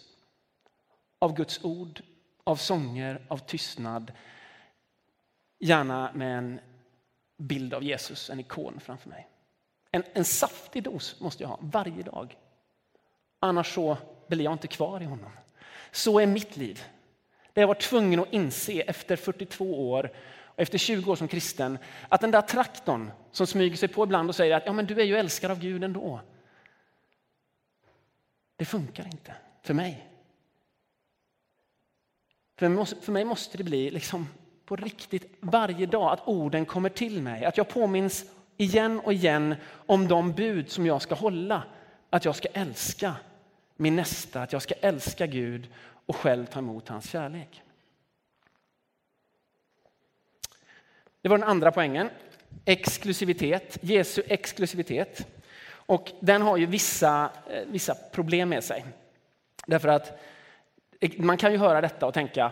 av 1.19 1.35
Guds 1.35 1.63
ord, 1.63 2.01
av 2.43 2.55
sånger, 2.55 3.25
av 3.27 3.37
tystnad. 3.37 4.11
Gärna 5.59 6.11
med 6.13 6.37
en 6.37 6.59
bild 7.37 7.73
av 7.73 7.83
Jesus, 7.83 8.29
en 8.29 8.39
ikon 8.39 8.79
framför 8.79 9.09
mig. 9.09 9.27
En, 9.91 10.03
en 10.13 10.25
saftig 10.25 10.83
dos 10.83 11.19
måste 11.19 11.43
jag 11.43 11.49
ha 11.49 11.59
varje 11.61 12.03
dag. 12.03 12.37
Annars 13.39 13.73
så 13.73 13.97
blir 14.27 14.43
jag 14.43 14.53
inte 14.53 14.67
kvar 14.67 15.01
i 15.01 15.05
honom. 15.05 15.31
Så 15.91 16.19
är 16.19 16.27
mitt 16.27 16.57
liv. 16.57 16.83
Det 17.53 17.61
jag 17.61 17.67
var 17.67 17.75
tvungen 17.75 18.19
att 18.19 18.33
inse 18.33 18.81
efter 18.81 19.15
42 19.15 19.91
år 19.91 20.11
och 20.45 20.59
efter 20.59 20.77
20 20.77 21.11
år 21.11 21.15
som 21.15 21.27
kristen 21.27 21.77
att 22.09 22.21
den 22.21 22.31
där 22.31 22.41
traktorn 22.41 23.11
som 23.31 23.47
smyger 23.47 23.77
sig 23.77 23.89
på 23.89 24.03
ibland 24.03 24.29
och 24.29 24.35
säger 24.35 24.55
att 24.55 24.65
ja, 24.65 24.73
men 24.73 24.85
du 24.85 25.01
är 25.01 25.05
ju 25.05 25.17
älskad 25.17 25.51
av 25.51 25.59
Gud 25.59 25.83
ändå. 25.83 26.19
Det 28.55 28.65
funkar 28.65 29.05
inte 29.05 29.35
för 29.61 29.73
mig. 29.73 30.07
För 32.55 32.69
mig 32.69 32.77
måste, 32.77 32.95
för 33.01 33.11
mig 33.11 33.25
måste 33.25 33.57
det 33.57 33.63
bli 33.63 33.89
liksom 33.89 34.27
på 34.65 34.75
riktigt 34.75 35.37
varje 35.39 35.85
dag 35.85 36.13
att 36.13 36.27
orden 36.27 36.65
kommer 36.65 36.89
till 36.89 37.21
mig. 37.21 37.45
Att 37.45 37.57
jag 37.57 37.69
påminns 37.69 38.25
igen 38.57 38.99
och 38.99 39.13
igen 39.13 39.55
om 39.65 40.07
de 40.07 40.33
bud 40.33 40.71
som 40.71 40.85
jag 40.85 41.01
ska 41.01 41.15
hålla. 41.15 41.63
Att 42.09 42.25
jag 42.25 42.35
ska 42.35 42.47
älska 42.53 43.15
min 43.75 43.95
nästa, 43.95 44.41
att 44.41 44.53
jag 44.53 44.61
ska 44.61 44.75
älska 44.81 45.27
Gud 45.27 45.67
och 46.05 46.15
själv 46.15 46.45
ta 46.45 46.59
emot 46.59 46.89
hans 46.89 47.09
kärlek. 47.09 47.61
Det 51.21 51.29
var 51.29 51.37
den 51.37 51.49
andra 51.49 51.71
poängen. 51.71 52.09
Exklusivitet, 52.65 53.77
Jesu 53.81 54.23
exklusivitet. 54.27 55.27
Och 55.85 56.11
den 56.19 56.41
har 56.41 56.57
ju 56.57 56.65
vissa, 56.65 57.29
eh, 57.49 57.63
vissa 57.67 57.95
problem 57.95 58.49
med 58.49 58.63
sig. 58.63 58.85
Därför 59.67 59.87
att 59.87 60.19
eh, 60.99 61.11
man 61.17 61.37
kan 61.37 61.51
ju 61.51 61.57
höra 61.57 61.81
detta 61.81 62.05
och 62.05 62.13
tänka, 62.13 62.51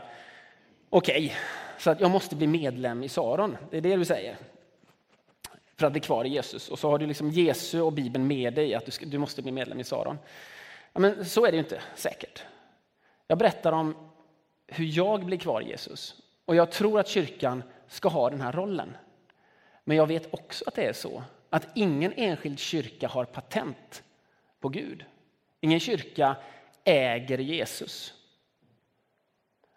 okej, 0.90 1.26
okay, 1.26 1.38
så 1.78 1.90
att 1.90 2.00
jag 2.00 2.12
måste 2.12 2.36
bli 2.36 2.48
medlem 2.48 3.04
i 3.04 3.10
Saron. 3.10 3.58
Det 3.72 3.78
är 3.78 3.82
det 3.82 3.96
du 3.96 4.06
säger. 4.06 4.38
För 5.76 5.88
att 5.88 5.92
bli 5.92 6.02
kvar 6.02 6.26
i 6.26 6.30
Jesus. 6.30 6.70
Och 6.70 6.80
så 6.80 6.90
har 6.90 6.98
du 6.98 7.08
liksom 7.08 7.30
Jesu 7.30 7.82
och 7.82 7.94
Bibeln 7.94 8.28
med 8.28 8.54
dig 8.54 8.76
att 8.76 8.86
du, 8.86 8.92
ska, 8.92 9.06
du 9.06 9.18
måste 9.18 9.42
bli 9.42 9.52
medlem 9.52 9.80
i 9.80 9.84
Saron. 9.84 10.18
Ja, 10.94 11.00
men 11.00 11.26
så 11.26 11.46
är 11.46 11.52
det 11.52 11.56
ju 11.58 11.64
inte 11.64 11.82
säkert. 11.96 12.44
Jag 13.32 13.38
berättar 13.38 13.72
om 13.72 13.96
hur 14.68 14.86
jag 14.86 15.26
blir 15.26 15.38
kvar 15.38 15.62
i 15.62 15.70
Jesus. 15.70 16.22
Och 16.46 16.56
jag 16.56 16.72
tror 16.72 17.00
att 17.00 17.08
kyrkan 17.08 17.64
ska 17.88 18.10
ha 18.10 18.30
den 18.30 18.42
här 18.42 18.52
rollen. 18.52 18.98
Men 19.84 19.98
jag 19.98 20.08
vet 20.08 20.34
också 20.34 20.64
att 20.68 20.76
det 20.76 20.86
är 20.86 20.94
så 20.94 21.24
att 21.50 21.68
ingen 21.76 22.14
enskild 22.14 22.60
kyrka 22.60 23.08
har 23.08 23.26
patent 23.26 24.04
på 24.60 24.70
Gud. 24.70 25.06
Ingen 25.62 25.80
kyrka 25.80 26.36
äger 26.84 27.38
Jesus. 27.38 28.14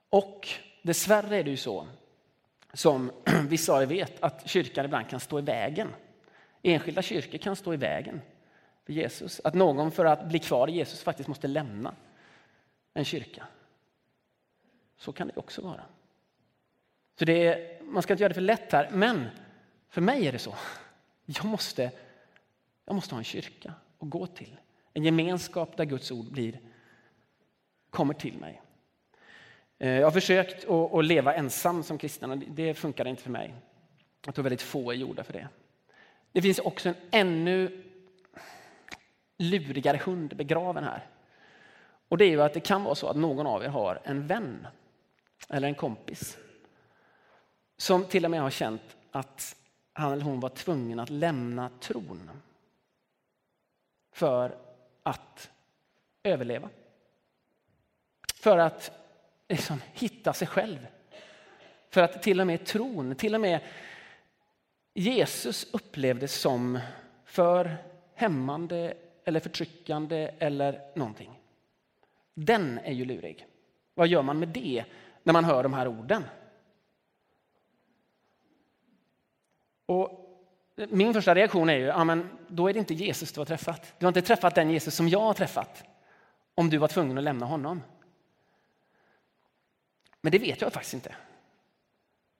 Och 0.08 0.48
dessvärre 0.82 1.36
är 1.36 1.44
det 1.44 1.50
ju 1.50 1.56
så, 1.56 1.86
som 2.72 3.12
vissa 3.48 3.72
av 3.72 3.82
er 3.82 3.86
vet, 3.86 4.22
att 4.22 4.48
kyrkan 4.48 4.84
ibland 4.84 5.08
kan 5.08 5.20
stå 5.20 5.38
i 5.38 5.42
vägen. 5.42 5.88
Enskilda 6.62 7.02
kyrkor 7.02 7.38
kan 7.38 7.56
stå 7.56 7.74
i 7.74 7.76
vägen 7.76 8.20
för 8.86 8.92
Jesus. 8.92 9.40
Att 9.44 9.54
någon 9.54 9.90
för 9.90 10.04
att 10.04 10.28
bli 10.28 10.38
kvar 10.38 10.68
i 10.68 10.72
Jesus 10.72 11.02
faktiskt 11.02 11.28
måste 11.28 11.48
lämna 11.48 11.94
en 12.94 13.04
kyrka. 13.04 13.46
Så 14.96 15.12
kan 15.12 15.28
det 15.28 15.36
också 15.36 15.62
vara. 15.62 15.84
Så 17.18 17.24
det 17.24 17.46
är, 17.46 17.82
man 17.82 18.02
ska 18.02 18.12
inte 18.12 18.22
göra 18.22 18.28
det 18.28 18.34
för 18.34 18.40
lätt 18.40 18.72
här, 18.72 18.90
men 18.90 19.28
för 19.88 20.00
mig 20.00 20.26
är 20.26 20.32
det 20.32 20.38
så. 20.38 20.54
Jag 21.24 21.44
måste, 21.44 21.90
jag 22.84 22.94
måste 22.94 23.14
ha 23.14 23.18
en 23.18 23.24
kyrka 23.24 23.74
att 23.98 24.10
gå 24.10 24.26
till. 24.26 24.56
En 24.92 25.04
gemenskap 25.04 25.76
där 25.76 25.84
Guds 25.84 26.10
ord 26.10 26.24
blir, 26.24 26.60
kommer 27.90 28.14
till 28.14 28.38
mig. 28.38 28.62
Eh, 29.78 29.90
jag 29.90 30.06
har 30.06 30.10
försökt 30.10 30.68
att 30.68 31.04
leva 31.04 31.34
ensam 31.34 31.82
som 31.82 31.98
kristen 31.98 32.30
och 32.30 32.38
det 32.38 32.74
funkade 32.74 33.10
inte 33.10 33.22
för 33.22 33.30
mig. 33.30 33.54
Jag 34.24 34.34
tror 34.34 34.42
väldigt 34.42 34.62
få 34.62 34.90
är 34.90 34.94
gjorda 34.94 35.24
för 35.24 35.32
det. 35.32 35.48
Det 36.32 36.42
finns 36.42 36.58
också 36.58 36.88
en 36.88 36.94
ännu 37.10 37.84
lurigare 39.38 40.00
hund 40.04 40.36
begraven 40.36 40.84
här. 40.84 41.08
Och 42.14 42.18
det 42.18 42.24
är 42.24 42.30
ju 42.30 42.42
att 42.42 42.54
det 42.54 42.60
kan 42.60 42.84
vara 42.84 42.94
så 42.94 43.08
att 43.08 43.16
någon 43.16 43.46
av 43.46 43.64
er 43.64 43.68
har 43.68 44.00
en 44.04 44.26
vän 44.26 44.66
eller 45.48 45.68
en 45.68 45.74
kompis 45.74 46.38
som 47.76 48.04
till 48.04 48.24
och 48.24 48.30
med 48.30 48.40
har 48.40 48.50
känt 48.50 48.96
att 49.10 49.56
han 49.92 50.12
eller 50.12 50.24
hon 50.24 50.40
var 50.40 50.48
tvungen 50.48 51.00
att 51.00 51.10
lämna 51.10 51.70
tron 51.80 52.30
för 54.12 54.56
att 55.02 55.50
överleva. 56.22 56.68
För 58.34 58.58
att 58.58 58.90
liksom 59.48 59.80
hitta 59.92 60.32
sig 60.32 60.48
själv. 60.48 60.86
För 61.90 62.02
att 62.02 62.22
till 62.22 62.40
och 62.40 62.46
med 62.46 62.66
tron, 62.66 63.14
till 63.14 63.34
och 63.34 63.40
med 63.40 63.60
Jesus 64.94 65.66
upplevdes 65.72 66.34
som 66.34 66.78
för 67.24 67.76
hämmande 68.14 68.94
eller 69.24 69.40
förtryckande 69.40 70.30
eller 70.38 70.80
någonting. 70.94 71.40
Den 72.34 72.78
är 72.78 72.92
ju 72.92 73.04
lurig. 73.04 73.46
Vad 73.94 74.08
gör 74.08 74.22
man 74.22 74.38
med 74.38 74.48
det 74.48 74.84
när 75.22 75.32
man 75.32 75.44
hör 75.44 75.62
de 75.62 75.72
här 75.72 75.88
orden? 75.88 76.24
Och 79.86 80.20
min 80.88 81.14
första 81.14 81.34
reaktion 81.34 81.68
är 81.68 81.76
ju, 81.76 81.84
ja, 81.84 82.04
men 82.04 82.38
då 82.48 82.68
är 82.68 82.72
det 82.72 82.78
inte 82.78 82.94
Jesus 82.94 83.32
du 83.32 83.40
har 83.40 83.44
träffat. 83.44 83.94
Du 83.98 84.06
har 84.06 84.10
inte 84.10 84.22
träffat 84.22 84.54
den 84.54 84.70
Jesus 84.70 84.94
som 84.94 85.08
jag 85.08 85.20
har 85.20 85.34
träffat 85.34 85.84
om 86.54 86.70
du 86.70 86.78
var 86.78 86.88
tvungen 86.88 87.18
att 87.18 87.24
lämna 87.24 87.46
honom. 87.46 87.82
Men 90.20 90.32
det 90.32 90.38
vet 90.38 90.60
jag 90.60 90.72
faktiskt 90.72 90.94
inte. 90.94 91.14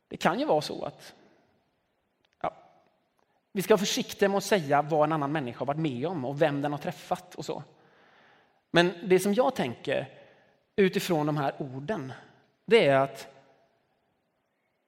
Det 0.08 0.16
kan 0.16 0.40
ju 0.40 0.46
vara 0.46 0.60
så 0.60 0.84
att 0.84 1.14
ja, 2.40 2.54
vi 3.52 3.62
ska 3.62 3.74
vara 3.74 3.78
försiktiga 3.78 4.28
med 4.28 4.38
att 4.38 4.44
säga 4.44 4.82
vad 4.82 5.04
en 5.04 5.12
annan 5.12 5.32
människa 5.32 5.58
har 5.58 5.66
varit 5.66 5.80
med 5.80 6.06
om 6.06 6.24
och 6.24 6.42
vem 6.42 6.62
den 6.62 6.72
har 6.72 6.78
träffat 6.78 7.34
och 7.34 7.44
så. 7.44 7.62
Men 8.74 8.92
det 9.02 9.20
som 9.20 9.34
jag 9.34 9.54
tänker 9.54 10.08
utifrån 10.76 11.26
de 11.26 11.36
här 11.36 11.54
orden, 11.58 12.12
det 12.64 12.86
är 12.86 12.98
att 12.98 13.28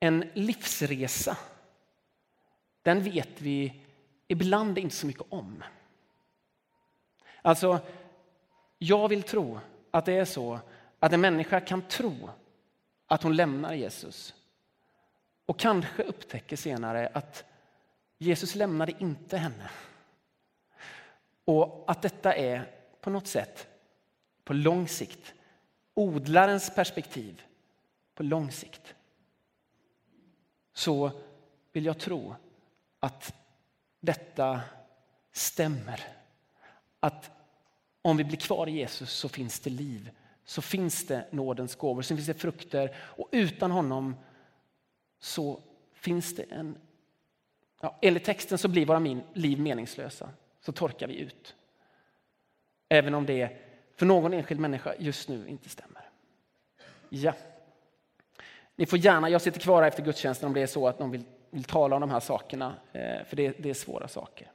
en 0.01 0.31
livsresa, 0.35 1.37
den 2.83 3.03
vet 3.03 3.40
vi 3.40 3.83
ibland 4.29 4.79
inte 4.79 4.96
så 4.96 5.07
mycket 5.07 5.27
om. 5.29 5.64
Alltså, 7.42 7.81
jag 8.79 9.09
vill 9.09 9.22
tro 9.22 9.61
att 9.90 10.05
det 10.05 10.12
är 10.12 10.25
så 10.25 10.61
att 10.99 11.12
en 11.12 11.20
människa 11.20 11.61
kan 11.61 11.83
tro 11.83 12.31
att 13.07 13.22
hon 13.22 13.37
lämnar 13.37 13.75
Jesus 13.75 14.35
och 15.46 15.59
kanske 15.59 16.03
upptäcker 16.03 16.57
senare 16.57 17.11
att 17.14 17.44
Jesus 18.18 18.55
lämnade 18.55 18.92
inte 18.99 19.37
henne. 19.37 19.70
Och 21.44 21.85
att 21.87 22.03
detta 22.03 22.35
är 22.35 22.70
på 23.01 23.11
något 23.11 23.27
sätt 23.27 23.68
på 24.46 24.52
lång 24.52 24.88
sikt. 24.88 25.35
Odlarens 25.94 26.74
perspektiv 26.74 27.42
på 28.14 28.22
lång 28.22 28.52
sikt. 28.52 28.94
Så 30.72 31.11
vill 31.72 31.85
jag 31.85 31.98
tro 31.98 32.35
att 33.00 33.35
detta 34.00 34.61
stämmer. 35.32 36.00
Att 37.00 37.30
om 38.02 38.16
vi 38.16 38.24
blir 38.24 38.37
kvar 38.37 38.66
i 38.66 38.70
Jesus 38.70 39.11
så 39.11 39.28
finns 39.28 39.61
det 39.61 39.70
liv, 39.70 40.11
så 40.44 40.62
finns 40.62 41.06
det 41.06 41.26
nådens 41.30 41.74
gåvor, 41.74 42.02
så 42.02 42.16
finns 42.16 42.26
det 42.26 42.35
frukter. 42.35 42.96
Och 42.96 43.28
utan 43.32 43.70
honom 43.70 44.14
så 45.18 45.62
finns 45.92 46.35
det 46.35 46.42
en... 46.42 46.78
Ja, 47.80 47.98
enligt 48.02 48.24
texten 48.24 48.59
så 48.59 48.68
blir 48.68 48.87
våra 48.87 49.22
liv 49.35 49.61
meningslösa, 49.61 50.30
så 50.61 50.72
torkar 50.72 51.06
vi 51.06 51.18
ut. 51.18 51.54
Även 52.88 53.14
om 53.14 53.26
det 53.26 53.65
för 53.96 54.06
någon 54.06 54.32
enskild 54.32 54.61
människa 54.61 54.94
just 54.98 55.28
nu 55.28 55.48
inte 55.48 55.68
stämmer. 55.68 56.09
Ja. 57.09 57.32
Ni 58.76 58.87
får 58.87 58.98
gärna, 58.98 59.30
jag 59.30 59.42
sitter 59.42 59.61
kvar 59.61 59.82
efter 59.82 60.02
gudstjänsten 60.02 60.46
om 60.46 60.54
det 60.54 60.62
är 60.62 60.66
så 60.66 60.88
att 60.88 60.98
någon 60.98 61.11
vill, 61.11 61.24
vill 61.50 61.64
tala 61.64 61.96
om 61.96 62.00
de 62.00 62.11
här 62.11 62.20
sakerna, 62.20 62.74
eh, 62.92 63.24
för 63.24 63.37
det, 63.37 63.54
det 63.59 63.70
är 63.70 63.74
svåra 63.74 64.09
saker. 64.09 64.50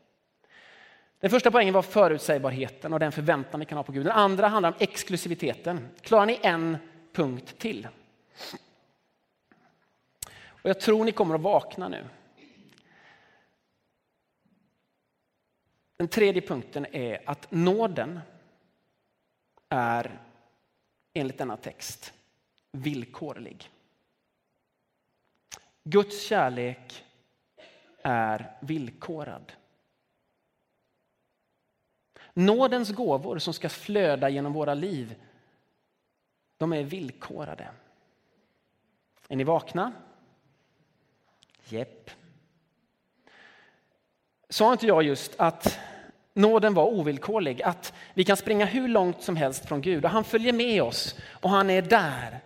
Den 1.19 1.29
första 1.29 1.51
poängen 1.51 1.73
var 1.73 1.81
förutsägbarheten 1.81 2.93
och 2.93 2.99
den 2.99 3.11
förväntan 3.11 3.59
vi 3.59 3.65
kan 3.65 3.77
ha 3.77 3.83
på 3.83 3.91
Gud. 3.91 4.05
Den 4.05 4.11
andra 4.11 4.47
handlar 4.47 4.69
om 4.69 4.75
exklusiviteten. 4.79 5.87
Klarar 6.01 6.25
ni 6.25 6.39
en 6.41 6.77
punkt 7.13 7.57
till? 7.57 7.87
Och 10.43 10.69
jag 10.69 10.79
tror 10.79 11.05
ni 11.05 11.11
kommer 11.11 11.35
att 11.35 11.41
vakna 11.41 11.89
nu. 11.89 12.03
Den 15.97 16.07
tredje 16.07 16.41
punkten 16.41 16.85
är 16.91 17.21
att 17.25 17.51
nåden 17.51 18.19
är 19.71 20.19
enligt 21.13 21.37
denna 21.37 21.57
text 21.57 22.13
villkorlig. 22.71 23.71
Guds 25.83 26.23
kärlek 26.23 27.05
är 28.03 28.57
villkorad. 28.61 29.51
Nådens 32.33 32.91
gåvor 32.91 33.39
som 33.39 33.53
ska 33.53 33.69
flöda 33.69 34.29
genom 34.29 34.53
våra 34.53 34.73
liv, 34.73 35.15
de 36.57 36.73
är 36.73 36.83
villkorade. 36.83 37.71
Är 39.27 39.35
ni 39.35 39.43
vakna? 39.43 39.93
Jepp. 41.65 42.11
Sa 44.49 44.71
inte 44.73 44.87
jag 44.87 45.03
just 45.03 45.39
att 45.39 45.79
nåden 46.33 46.73
var 46.73 46.85
ovillkorlig? 46.85 47.61
Att 47.61 47.93
vi 48.13 48.23
kan 48.23 48.37
springa 48.37 48.65
hur 48.65 48.87
långt 48.87 49.21
som 49.21 49.35
helst 49.35 49.67
från 49.67 49.81
Gud 49.81 50.05
och 50.05 50.11
han 50.11 50.23
följer 50.23 50.53
med 50.53 50.83
oss 50.83 51.15
och 51.31 51.49
han 51.49 51.69
är 51.69 51.81
där. 51.81 52.39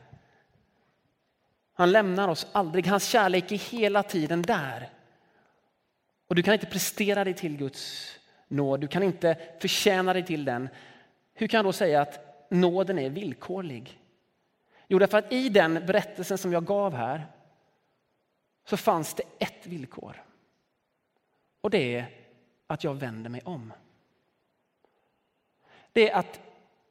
Han 1.74 1.91
lämnar 1.91 2.28
oss 2.28 2.48
aldrig. 2.52 2.88
Hans 2.88 3.08
kärlek 3.08 3.52
är 3.52 3.58
hela 3.58 4.04
tiden 4.04 4.41
där. 4.41 4.89
Och 6.28 6.36
du 6.36 6.43
kan 6.43 6.54
inte 6.54 6.65
prestera 6.65 7.24
dig 7.24 7.34
till 7.34 7.58
Guds 7.58 8.12
nåd. 8.48 8.82
Du 8.82 8.88
kan 8.88 9.04
inte 9.04 9.38
förtjäna 9.60 10.13
dig 10.13 10.26
till 10.26 10.45
den. 10.45 10.69
Hur 11.34 11.48
kan 11.48 11.58
jag 11.58 11.65
då 11.65 11.74
säga 11.74 12.02
att 12.02 12.45
nåden 12.50 13.00
är 13.00 13.10
villkorlig? 13.10 14.00
Jo, 14.88 15.00
därför 15.00 15.17
att 15.17 15.34
i 15.34 15.50
den 15.50 15.86
berättelsen 15.86 16.38
som 16.38 16.54
jag 16.54 16.65
gav 16.65 16.93
här 16.93 17.28
så 18.65 18.78
fanns 18.78 19.13
det 19.13 19.24
ett 19.39 19.67
villkor. 19.67 20.24
Och 21.62 21.69
det 21.69 21.95
är 21.95 22.24
att 22.67 22.84
jag 22.84 22.93
vänder 22.93 23.30
mig 23.30 23.41
om. 23.45 23.73
Det 25.91 26.10
är 26.10 26.15
att 26.15 26.39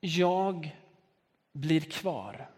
jag 0.00 0.76
blir 1.52 1.80
kvar. 1.80 2.50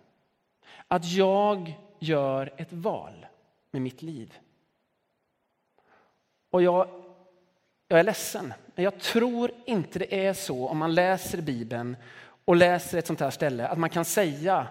Att 0.88 1.05
jag 1.05 1.74
gör 1.98 2.55
ett 2.57 2.72
val 2.72 3.26
med 3.70 3.83
mitt 3.83 4.02
liv. 4.02 4.38
Och 6.50 6.62
jag, 6.62 6.88
jag 7.88 7.98
är 7.98 8.05
ledsen, 8.05 8.55
men 8.74 8.85
jag 8.85 9.00
tror 9.00 9.50
inte 9.66 9.98
det 9.98 10.26
är 10.26 10.35
så 10.35 10.68
om 10.68 10.79
man 10.79 10.94
läser 10.94 11.42
Bibeln 11.42 11.96
och 12.44 12.57
läser 12.57 12.98
ett 12.98 13.07
sånt 13.07 13.20
här 13.20 13.31
ställe 13.31 13.68
att 13.68 13.79
man 13.79 13.90
kan 13.90 14.05
säga 14.05 14.68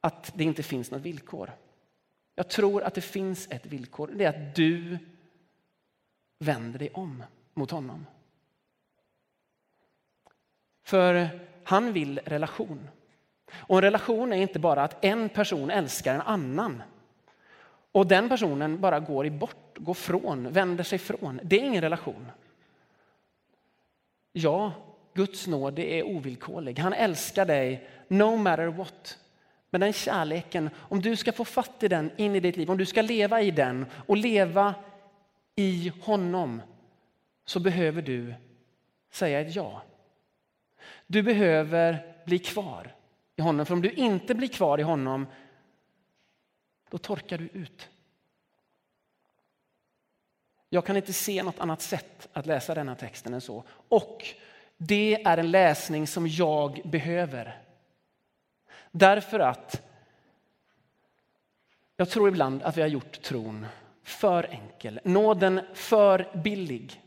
att 0.00 0.32
det 0.34 0.44
inte 0.44 0.62
finns 0.62 0.90
något 0.90 1.02
villkor. 1.02 1.52
Jag 2.34 2.48
tror 2.48 2.82
att 2.82 2.94
det 2.94 3.00
finns 3.00 3.46
ett 3.50 3.66
villkor. 3.66 4.10
Det 4.14 4.24
är 4.24 4.28
att 4.28 4.54
du 4.54 4.98
vänder 6.44 6.78
dig 6.78 6.90
om 6.94 7.22
mot 7.54 7.70
honom. 7.70 8.06
För 10.84 11.28
han 11.64 11.92
vill 11.92 12.18
relation. 12.18 12.88
Och 13.52 13.76
en 13.76 13.82
relation 13.82 14.32
är 14.32 14.36
inte 14.36 14.58
bara 14.58 14.82
att 14.82 15.04
en 15.04 15.28
person 15.28 15.70
älskar 15.70 16.14
en 16.14 16.20
annan 16.20 16.82
och 17.92 18.06
den 18.06 18.28
personen 18.28 18.80
bara 18.80 19.00
går 19.00 19.30
bort, 19.30 19.78
går 19.78 19.94
från, 19.94 20.52
vänder 20.52 20.84
sig 20.84 20.98
från. 20.98 21.40
Det 21.42 21.56
är 21.56 21.64
ingen 21.64 21.82
relation. 21.82 22.30
Ja, 24.32 24.72
Guds 25.14 25.46
nåd 25.46 25.78
är 25.78 26.02
ovillkorlig. 26.02 26.78
Han 26.78 26.92
älskar 26.92 27.46
dig 27.46 27.88
no 28.08 28.36
matter 28.36 28.66
what. 28.66 29.18
Men 29.70 29.80
den 29.80 29.92
kärleken, 29.92 30.70
om 30.76 31.00
du 31.00 31.16
ska 31.16 31.32
få 31.32 31.44
fatt 31.44 31.82
i 31.82 31.88
den 31.88 32.10
in 32.16 32.36
i 32.36 32.40
ditt 32.40 32.56
liv, 32.56 32.70
om 32.70 32.78
du 32.78 32.86
ska 32.86 33.02
leva 33.02 33.42
i 33.42 33.50
den 33.50 33.86
och 34.06 34.16
leva 34.16 34.74
i 35.56 35.92
honom 36.00 36.62
så 37.44 37.60
behöver 37.60 38.02
du 38.02 38.34
säga 39.10 39.40
ett 39.40 39.56
ja. 39.56 39.82
Du 41.06 41.22
behöver 41.22 42.16
bli 42.26 42.38
kvar 42.38 42.94
i 43.36 43.42
honom. 43.42 43.66
För 43.66 43.74
om 43.74 43.82
du 43.82 43.90
inte 43.90 44.34
blir 44.34 44.48
kvar 44.48 44.78
i 44.78 44.82
honom, 44.82 45.26
då 46.90 46.98
torkar 46.98 47.38
du 47.38 47.48
ut. 47.48 47.88
Jag 50.68 50.86
kan 50.86 50.96
inte 50.96 51.12
se 51.12 51.42
något 51.42 51.58
annat 51.58 51.82
sätt 51.82 52.28
att 52.32 52.46
läsa 52.46 52.74
denna 52.74 52.94
texten 52.94 53.34
än 53.34 53.40
så. 53.40 53.64
Och 53.88 54.24
det 54.76 55.22
är 55.24 55.38
en 55.38 55.50
läsning 55.50 56.06
som 56.06 56.26
jag 56.26 56.80
behöver. 56.84 57.62
Därför 58.90 59.40
att 59.40 59.82
jag 61.96 62.10
tror 62.10 62.28
ibland 62.28 62.62
att 62.62 62.76
vi 62.76 62.80
har 62.80 62.88
gjort 62.88 63.22
tron 63.22 63.66
för 64.04 64.44
enkel, 64.44 65.00
nåden 65.04 65.60
för 65.74 66.40
billig. 66.44 67.02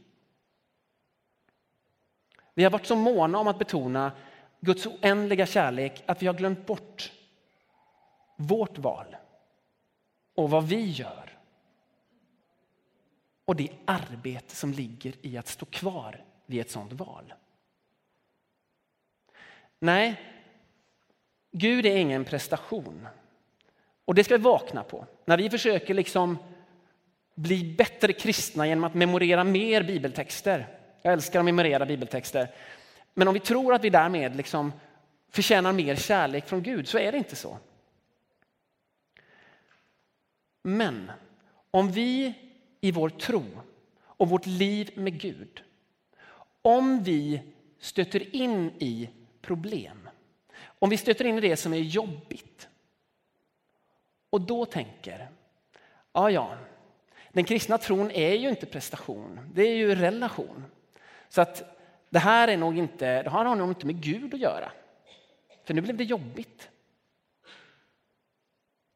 Vi 2.53 2.63
har 2.63 2.71
varit 2.71 2.85
så 2.85 2.95
måna 2.95 3.37
om 3.37 3.47
att 3.47 3.59
betona 3.59 4.11
Guds 4.59 4.85
oändliga 4.85 5.45
kärlek 5.45 6.03
att 6.05 6.21
vi 6.21 6.27
har 6.27 6.33
glömt 6.33 6.65
bort 6.65 7.11
vårt 8.37 8.77
val 8.77 9.15
och 10.35 10.49
vad 10.49 10.67
vi 10.67 10.89
gör. 10.89 11.37
Och 13.45 13.55
det 13.55 13.69
arbete 13.85 14.55
som 14.55 14.71
ligger 14.71 15.13
i 15.21 15.37
att 15.37 15.47
stå 15.47 15.65
kvar 15.65 16.23
vid 16.45 16.61
ett 16.61 16.71
sådant 16.71 16.93
val? 16.93 17.33
Nej, 19.79 20.21
Gud 21.51 21.85
är 21.85 21.97
ingen 21.97 22.25
prestation. 22.25 23.07
Och 24.05 24.15
det 24.15 24.23
ska 24.23 24.37
vi 24.37 24.43
vakna 24.43 24.83
på. 24.83 25.05
När 25.25 25.37
vi 25.37 25.49
försöker 25.49 25.93
liksom 25.93 26.37
bli 27.37 27.75
bättre 27.77 28.13
kristna 28.13 28.67
genom 28.67 28.83
att 28.83 28.93
memorera 28.93 29.43
mer 29.43 29.83
bibeltexter. 29.83 30.67
Jag 31.01 31.13
älskar 31.13 31.39
att 31.39 31.45
memorera 31.45 31.85
bibeltexter. 31.85 32.47
Men 33.13 33.27
om 33.27 33.33
vi 33.33 33.39
tror 33.39 33.73
att 33.73 33.83
vi 33.83 33.89
därmed 33.89 34.35
liksom 34.35 34.71
förtjänar 35.29 35.73
mer 35.73 35.95
kärlek 35.95 36.47
från 36.47 36.63
Gud 36.63 36.87
så 36.87 36.97
är 36.97 37.11
det 37.11 37.17
inte 37.17 37.35
så. 37.35 37.57
Men 40.61 41.11
om 41.71 41.91
vi 41.91 42.33
i 42.81 42.91
vår 42.91 43.09
tro 43.09 43.43
och 43.99 44.29
vårt 44.29 44.45
liv 44.45 44.91
med 44.95 45.19
Gud, 45.21 45.63
om 46.61 47.03
vi 47.03 47.41
stöter 47.79 48.35
in 48.35 48.71
i 48.79 49.09
problem, 49.41 50.09
om 50.79 50.89
vi 50.89 50.97
stöter 50.97 51.25
in 51.25 51.37
i 51.37 51.41
det 51.41 51.57
som 51.57 51.73
är 51.73 51.77
jobbigt 51.77 52.67
och 54.29 54.41
då 54.41 54.65
tänker, 54.65 55.29
ja 56.13 56.31
ja, 56.31 56.57
den 57.31 57.43
kristna 57.43 57.77
tron 57.77 58.11
är 58.11 58.33
ju 58.33 58.49
inte 58.49 58.65
prestation, 58.65 59.39
det 59.53 59.61
är 59.61 59.75
ju 59.75 59.95
relation. 59.95 60.65
Så 61.29 61.41
att 61.41 61.77
det 62.09 62.19
här, 62.19 62.47
är 62.47 62.57
nog 62.57 62.77
inte, 62.77 63.23
det 63.23 63.29
här 63.29 63.45
har 63.45 63.55
nog 63.55 63.69
inte 63.69 63.85
med 63.85 64.03
Gud 64.03 64.33
att 64.33 64.39
göra. 64.39 64.71
För 65.63 65.73
nu 65.73 65.81
blev 65.81 65.97
det 65.97 66.03
jobbigt. 66.03 66.69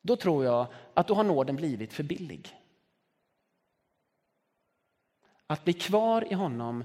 Då 0.02 0.16
tror 0.16 0.46
jag 0.46 0.68
att 0.94 1.08
då 1.08 1.14
har 1.14 1.24
nåden 1.24 1.56
blivit 1.56 1.94
för 1.94 2.04
billig. 2.04 2.58
Att 5.48 5.64
bli 5.64 5.74
kvar 5.74 6.32
i 6.32 6.34
honom, 6.34 6.84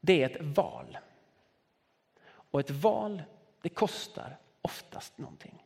det 0.00 0.22
är 0.22 0.30
ett 0.30 0.56
val. 0.56 0.98
Och 2.26 2.60
ett 2.60 2.70
val, 2.70 3.22
det 3.62 3.68
kostar 3.68 4.36
oftast 4.60 5.18
någonting. 5.18 5.64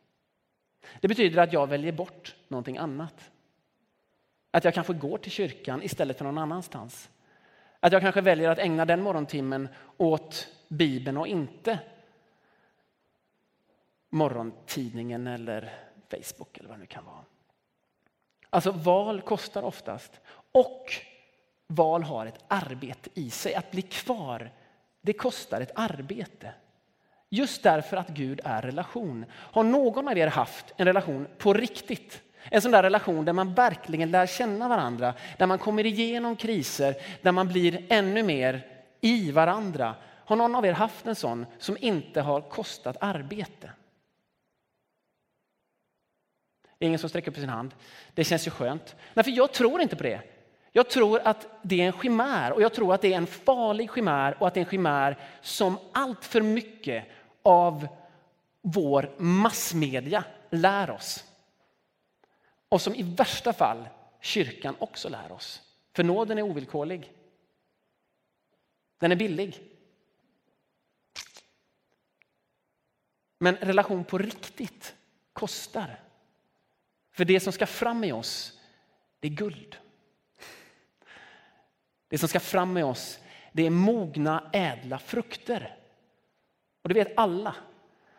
Det 1.01 1.09
betyder 1.09 1.42
att 1.42 1.53
jag 1.53 1.66
väljer 1.66 1.92
bort 1.92 2.37
någonting 2.49 2.79
annat. 2.79 3.31
Att 4.54 4.64
jag 4.64 4.74
kanske 4.74 4.92
går 4.92 5.18
till 5.18 5.32
kyrkan 5.32 5.82
istället 5.82 6.18
för 6.18 6.24
någon 6.24 6.38
annanstans. 6.38 7.10
Att 7.80 7.92
jag 7.92 8.02
kanske 8.02 8.20
väljer 8.20 8.50
att 8.50 8.58
ägna 8.58 8.84
den 8.84 9.02
morgontimmen 9.02 9.68
åt 9.96 10.48
Bibeln 10.68 11.16
och 11.16 11.26
inte 11.26 11.78
morgontidningen 14.10 15.26
eller 15.26 15.74
Facebook 16.10 16.58
eller 16.58 16.68
vad 16.68 16.78
det 16.78 16.80
nu 16.80 16.86
kan 16.86 17.04
vara. 17.04 17.24
Alltså 18.50 18.70
val 18.70 19.20
kostar 19.20 19.62
oftast. 19.62 20.20
Och 20.52 20.92
val 21.66 22.02
har 22.02 22.26
ett 22.26 22.44
arbete 22.48 23.10
i 23.14 23.30
sig. 23.30 23.54
Att 23.54 23.70
bli 23.70 23.82
kvar, 23.82 24.50
det 25.00 25.12
kostar 25.12 25.60
ett 25.60 25.72
arbete. 25.74 26.54
Just 27.28 27.62
därför 27.62 27.96
att 27.96 28.08
Gud 28.08 28.40
är 28.44 28.62
relation. 28.62 29.24
Har 29.32 29.64
någon 29.64 30.08
av 30.08 30.18
er 30.18 30.26
haft 30.26 30.74
en 30.76 30.86
relation 30.86 31.26
på 31.38 31.52
riktigt? 31.52 32.22
En 32.50 32.62
sån 32.62 32.72
där 32.72 32.83
relation 32.83 33.24
där 33.24 33.33
man 33.33 33.55
verkligen 33.55 34.11
lär 34.11 34.26
känna 34.26 34.68
varandra, 34.68 35.14
där 35.38 35.46
man 35.46 35.59
kommer 35.59 35.87
igenom 35.87 36.37
kriser, 36.37 36.94
där 37.22 37.33
man 37.33 37.48
blir 37.48 37.87
ännu 37.88 38.22
mer 38.22 38.66
i 39.00 39.33
varandra. 39.33 39.94
Har 40.24 40.37
någon 40.37 40.55
av 40.55 40.66
er 40.66 40.72
haft 40.72 41.07
en 41.07 41.14
sån 41.14 41.46
som 41.59 41.76
inte 41.81 42.20
har 42.20 42.40
kostat 42.40 42.96
arbete? 43.00 43.70
Det 46.78 46.85
är 46.85 46.88
ingen 46.88 46.98
som 46.98 47.09
sträcker 47.09 47.31
upp 47.31 47.37
sin 47.37 47.48
hand. 47.48 47.74
Det 48.14 48.24
känns 48.24 48.46
ju 48.46 48.50
skönt. 48.50 48.96
Nej, 49.14 49.24
för 49.24 49.31
jag 49.31 49.52
tror 49.52 49.81
inte 49.81 49.96
på 49.96 50.02
det. 50.02 50.20
Jag 50.72 50.90
tror 50.90 51.20
att 51.24 51.46
det 51.62 51.81
är 51.81 51.87
en 51.87 51.92
chimär 51.92 52.52
och 52.52 52.62
jag 52.62 52.72
tror 52.72 52.94
att 52.94 53.02
det 53.02 53.12
är 53.12 53.16
en 53.16 53.26
farlig 53.26 53.90
chimär 53.94 54.37
och 54.38 54.46
att 54.46 54.55
det 54.55 54.61
är 54.61 54.64
en 54.64 54.70
chimär 54.70 55.18
som 55.40 55.78
allt 55.92 56.24
för 56.24 56.40
mycket 56.40 57.05
av 57.42 57.88
vår 58.62 59.11
massmedia 59.18 60.24
lär 60.50 60.90
oss. 60.90 61.24
Och 62.72 62.82
som 62.82 62.94
i 62.94 63.02
värsta 63.02 63.52
fall 63.52 63.88
kyrkan 64.20 64.76
också 64.78 65.08
lär 65.08 65.32
oss. 65.32 65.62
För 65.92 66.04
nåden 66.04 66.38
är 66.38 66.42
ovillkorlig. 66.42 67.12
Den 68.98 69.12
är 69.12 69.16
billig. 69.16 69.62
Men 73.38 73.56
relation 73.56 74.04
på 74.04 74.18
riktigt 74.18 74.94
kostar. 75.32 76.00
För 77.11 77.24
det 77.24 77.40
som 77.40 77.52
ska 77.52 77.66
fram 77.66 78.04
i 78.04 78.12
oss, 78.12 78.61
det 79.20 79.28
är 79.28 79.32
guld. 79.32 79.76
Det 82.08 82.18
som 82.18 82.28
ska 82.28 82.40
fram 82.40 82.76
i 82.76 82.82
oss, 82.82 83.18
det 83.52 83.66
är 83.66 83.70
mogna 83.70 84.50
ädla 84.52 84.98
frukter. 84.98 85.78
Och 86.82 86.88
det 86.88 86.94
vet 86.94 87.18
alla, 87.18 87.54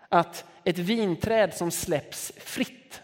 att 0.10 0.46
ett 0.64 0.80
vinträd 0.80 1.54
som 1.54 1.72
släpps 1.72 2.32
fritt, 2.38 3.03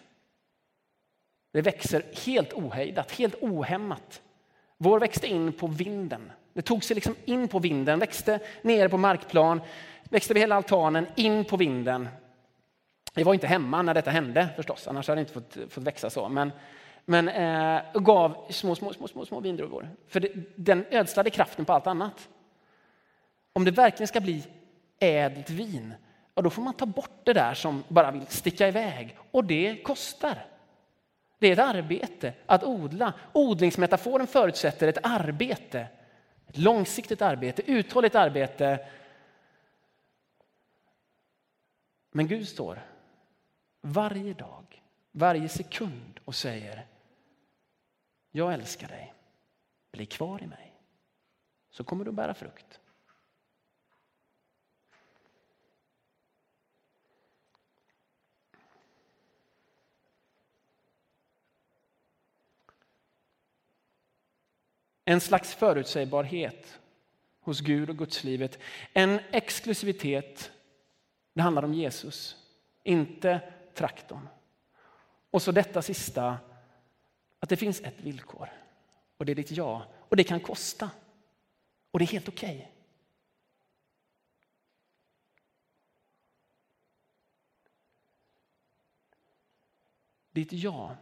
det 1.51 1.61
växer 1.61 2.03
helt 2.25 2.53
ohejdat, 2.53 3.11
helt 3.11 3.35
ohämmat. 3.41 4.21
Vår 4.77 4.99
växte 4.99 5.27
in 5.27 5.53
på 5.53 5.67
vinden. 5.67 6.31
Det 6.53 6.61
tog 6.61 6.83
sig 6.83 6.95
liksom 6.95 7.15
in 7.25 7.47
på 7.47 7.59
vinden, 7.59 7.99
växte 7.99 8.39
nere 8.61 8.89
på 8.89 8.97
markplan, 8.97 9.61
växte 10.03 10.33
över 10.33 10.39
hela 10.39 10.55
altanen, 10.55 11.07
in 11.15 11.45
på 11.45 11.57
vinden. 11.57 12.09
Vi 13.13 13.23
var 13.23 13.33
inte 13.33 13.47
hemma 13.47 13.81
när 13.81 13.93
detta 13.93 14.11
hände 14.11 14.49
förstås, 14.55 14.87
annars 14.87 15.07
hade 15.07 15.17
det 15.17 15.21
inte 15.21 15.33
fått, 15.33 15.57
fått 15.73 15.83
växa 15.83 16.09
så. 16.09 16.29
Men, 16.29 16.51
men 17.05 17.29
eh, 17.29 17.81
gav 17.93 18.45
små, 18.49 18.75
små, 18.75 18.93
små, 18.93 19.07
små, 19.07 19.25
små 19.25 19.39
vindruvor. 19.39 19.89
För 20.07 20.19
det, 20.19 20.31
den 20.55 20.85
ödslade 20.91 21.29
kraften 21.29 21.65
på 21.65 21.73
allt 21.73 21.87
annat. 21.87 22.29
Om 23.53 23.65
det 23.65 23.71
verkligen 23.71 24.07
ska 24.07 24.19
bli 24.19 24.43
ädelt 24.99 25.49
vin, 25.49 25.93
ja, 26.35 26.41
då 26.41 26.49
får 26.49 26.61
man 26.61 26.73
ta 26.73 26.85
bort 26.85 27.21
det 27.23 27.33
där 27.33 27.53
som 27.53 27.83
bara 27.87 28.11
vill 28.11 28.27
sticka 28.27 28.67
iväg. 28.67 29.17
Och 29.31 29.45
det 29.45 29.83
kostar. 29.83 30.45
Det 31.39 31.47
är 31.47 31.53
ett 31.53 31.59
arbete 31.59 32.33
att 32.45 32.63
odla. 32.63 33.13
Odlingsmetaforen 33.33 34.27
förutsätter 34.27 34.87
ett 34.87 34.97
arbete. 35.03 35.87
Ett 36.47 36.57
långsiktigt 36.57 37.21
arbete, 37.21 37.71
uthålligt 37.71 38.15
arbete. 38.15 38.87
Men 42.11 42.27
Gud 42.27 42.47
står 42.47 42.81
varje 43.81 44.33
dag, 44.33 44.81
varje 45.11 45.49
sekund 45.49 46.19
och 46.25 46.35
säger 46.35 46.85
Jag 48.31 48.53
älskar 48.53 48.87
dig. 48.87 49.13
Bli 49.91 50.05
kvar 50.05 50.43
i 50.43 50.47
mig, 50.47 50.73
så 51.69 51.83
kommer 51.83 52.05
du 52.05 52.09
att 52.09 52.15
bära 52.15 52.33
frukt. 52.33 52.78
En 65.09 65.21
slags 65.21 65.55
förutsägbarhet 65.55 66.79
hos 67.39 67.59
Gud 67.59 67.89
och 67.89 67.97
Gudslivet. 67.97 68.59
En 68.93 69.19
exklusivitet. 69.31 70.51
Det 71.33 71.41
handlar 71.41 71.63
om 71.63 71.73
Jesus, 71.73 72.35
inte 72.83 73.53
traktorn. 73.73 74.27
Och 75.31 75.41
så 75.41 75.51
detta 75.51 75.81
sista, 75.81 76.37
att 77.39 77.49
det 77.49 77.57
finns 77.57 77.81
ett 77.81 78.01
villkor. 78.01 78.49
Och 79.17 79.25
det 79.25 79.31
är 79.31 79.35
ditt 79.35 79.51
ja. 79.51 79.85
Och 80.09 80.15
det 80.15 80.23
kan 80.23 80.39
kosta. 80.39 80.89
Och 81.91 81.99
det 81.99 82.05
är 82.05 82.07
helt 82.07 82.27
okej. 82.27 82.55
Okay. 82.55 82.67
Ditt 90.31 90.53
ja 90.53 90.97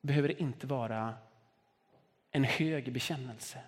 behöver 0.00 0.40
inte 0.40 0.66
vara 0.66 1.14
en 2.34 2.44
hög 2.44 2.92
bekännelse. 2.92 3.58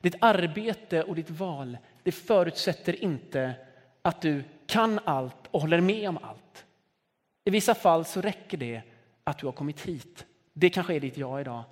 Ditt 0.00 0.14
arbete 0.20 1.02
och 1.02 1.14
ditt 1.14 1.30
val 1.30 1.78
det 2.02 2.12
förutsätter 2.12 3.04
inte 3.04 3.54
att 4.02 4.20
du 4.20 4.44
kan 4.66 5.00
allt 5.04 5.46
och 5.50 5.60
håller 5.60 5.80
med 5.80 6.08
om 6.08 6.18
allt. 6.18 6.66
I 7.44 7.50
vissa 7.50 7.74
fall 7.74 8.04
så 8.04 8.20
räcker 8.20 8.58
det 8.58 8.82
att 9.24 9.38
du 9.38 9.46
har 9.46 9.52
kommit 9.52 9.80
hit. 9.80 10.26
Det 10.52 10.70
kanske 10.70 10.94
är 10.94 11.00
ditt 11.00 11.16
ja 11.16 11.40
idag. 11.40 11.64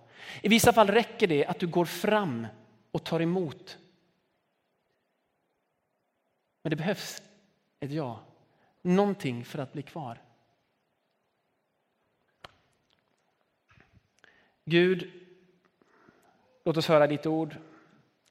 I 0.43 0.49
vissa 0.49 0.73
fall 0.73 0.89
räcker 0.89 1.27
det 1.27 1.47
att 1.47 1.59
du 1.59 1.67
går 1.67 1.85
fram 1.85 2.47
och 2.91 3.05
tar 3.05 3.21
emot. 3.21 3.79
Men 6.63 6.71
det 6.71 6.77
behövs 6.77 7.23
ett 7.81 7.91
ja. 7.91 8.21
Någonting 8.83 9.45
för 9.45 9.59
att 9.59 9.73
bli 9.73 9.83
kvar. 9.83 10.19
Gud, 14.65 15.11
låt 16.65 16.77
oss 16.77 16.89
höra 16.89 17.07
ditt 17.07 17.27
ord. 17.27 17.57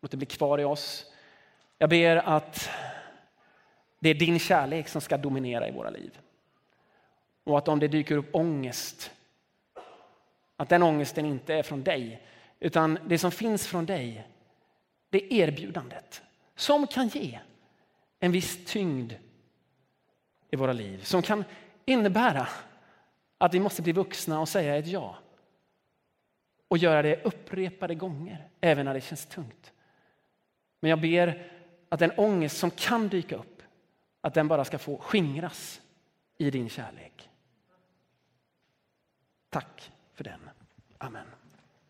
Låt 0.01 0.11
det 0.11 0.17
bli 0.17 0.25
kvar 0.25 0.59
i 0.59 0.63
oss. 0.63 1.05
Jag 1.77 1.89
ber 1.89 2.15
att 2.15 2.69
det 3.99 4.09
är 4.09 4.13
din 4.13 4.39
kärlek 4.39 4.87
som 4.87 5.01
ska 5.01 5.17
dominera 5.17 5.67
i 5.67 5.71
våra 5.71 5.89
liv. 5.89 6.19
Och 7.43 7.57
att 7.57 7.67
om 7.67 7.79
det 7.79 7.87
dyker 7.87 8.17
upp 8.17 8.35
ångest, 8.35 9.11
att 10.57 10.69
den 10.69 10.83
ångesten 10.83 11.25
inte 11.25 11.53
är 11.53 11.63
från 11.63 11.83
dig, 11.83 12.27
utan 12.59 12.99
det 13.05 13.17
som 13.17 13.31
finns 13.31 13.67
från 13.67 13.85
dig, 13.85 14.27
det 15.09 15.33
erbjudandet 15.33 16.21
som 16.55 16.87
kan 16.87 17.07
ge 17.07 17.39
en 18.19 18.31
viss 18.31 18.65
tyngd 18.65 19.13
i 20.51 20.55
våra 20.55 20.73
liv. 20.73 21.03
Som 21.03 21.21
kan 21.21 21.43
innebära 21.85 22.47
att 23.37 23.53
vi 23.53 23.59
måste 23.59 23.81
bli 23.81 23.91
vuxna 23.91 24.39
och 24.39 24.49
säga 24.49 24.75
ett 24.75 24.87
ja. 24.87 25.17
Och 26.71 26.77
göra 26.77 27.01
det 27.01 27.23
upprepade 27.23 27.95
gånger, 27.95 28.49
även 28.61 28.85
när 28.85 28.93
det 28.93 29.01
känns 29.01 29.25
tungt. 29.25 29.73
Men 30.79 30.89
jag 30.89 31.01
ber 31.01 31.51
att 31.89 31.99
den 31.99 32.11
ångest 32.11 32.57
som 32.57 32.71
kan 32.71 33.07
dyka 33.07 33.35
upp, 33.35 33.61
att 34.21 34.33
den 34.33 34.47
bara 34.47 34.65
ska 34.65 34.77
få 34.77 34.97
skingras 34.97 35.81
i 36.37 36.51
din 36.51 36.69
kärlek. 36.69 37.29
Tack 39.49 39.91
för 40.13 40.23
den. 40.23 40.49
Amen. 40.97 41.27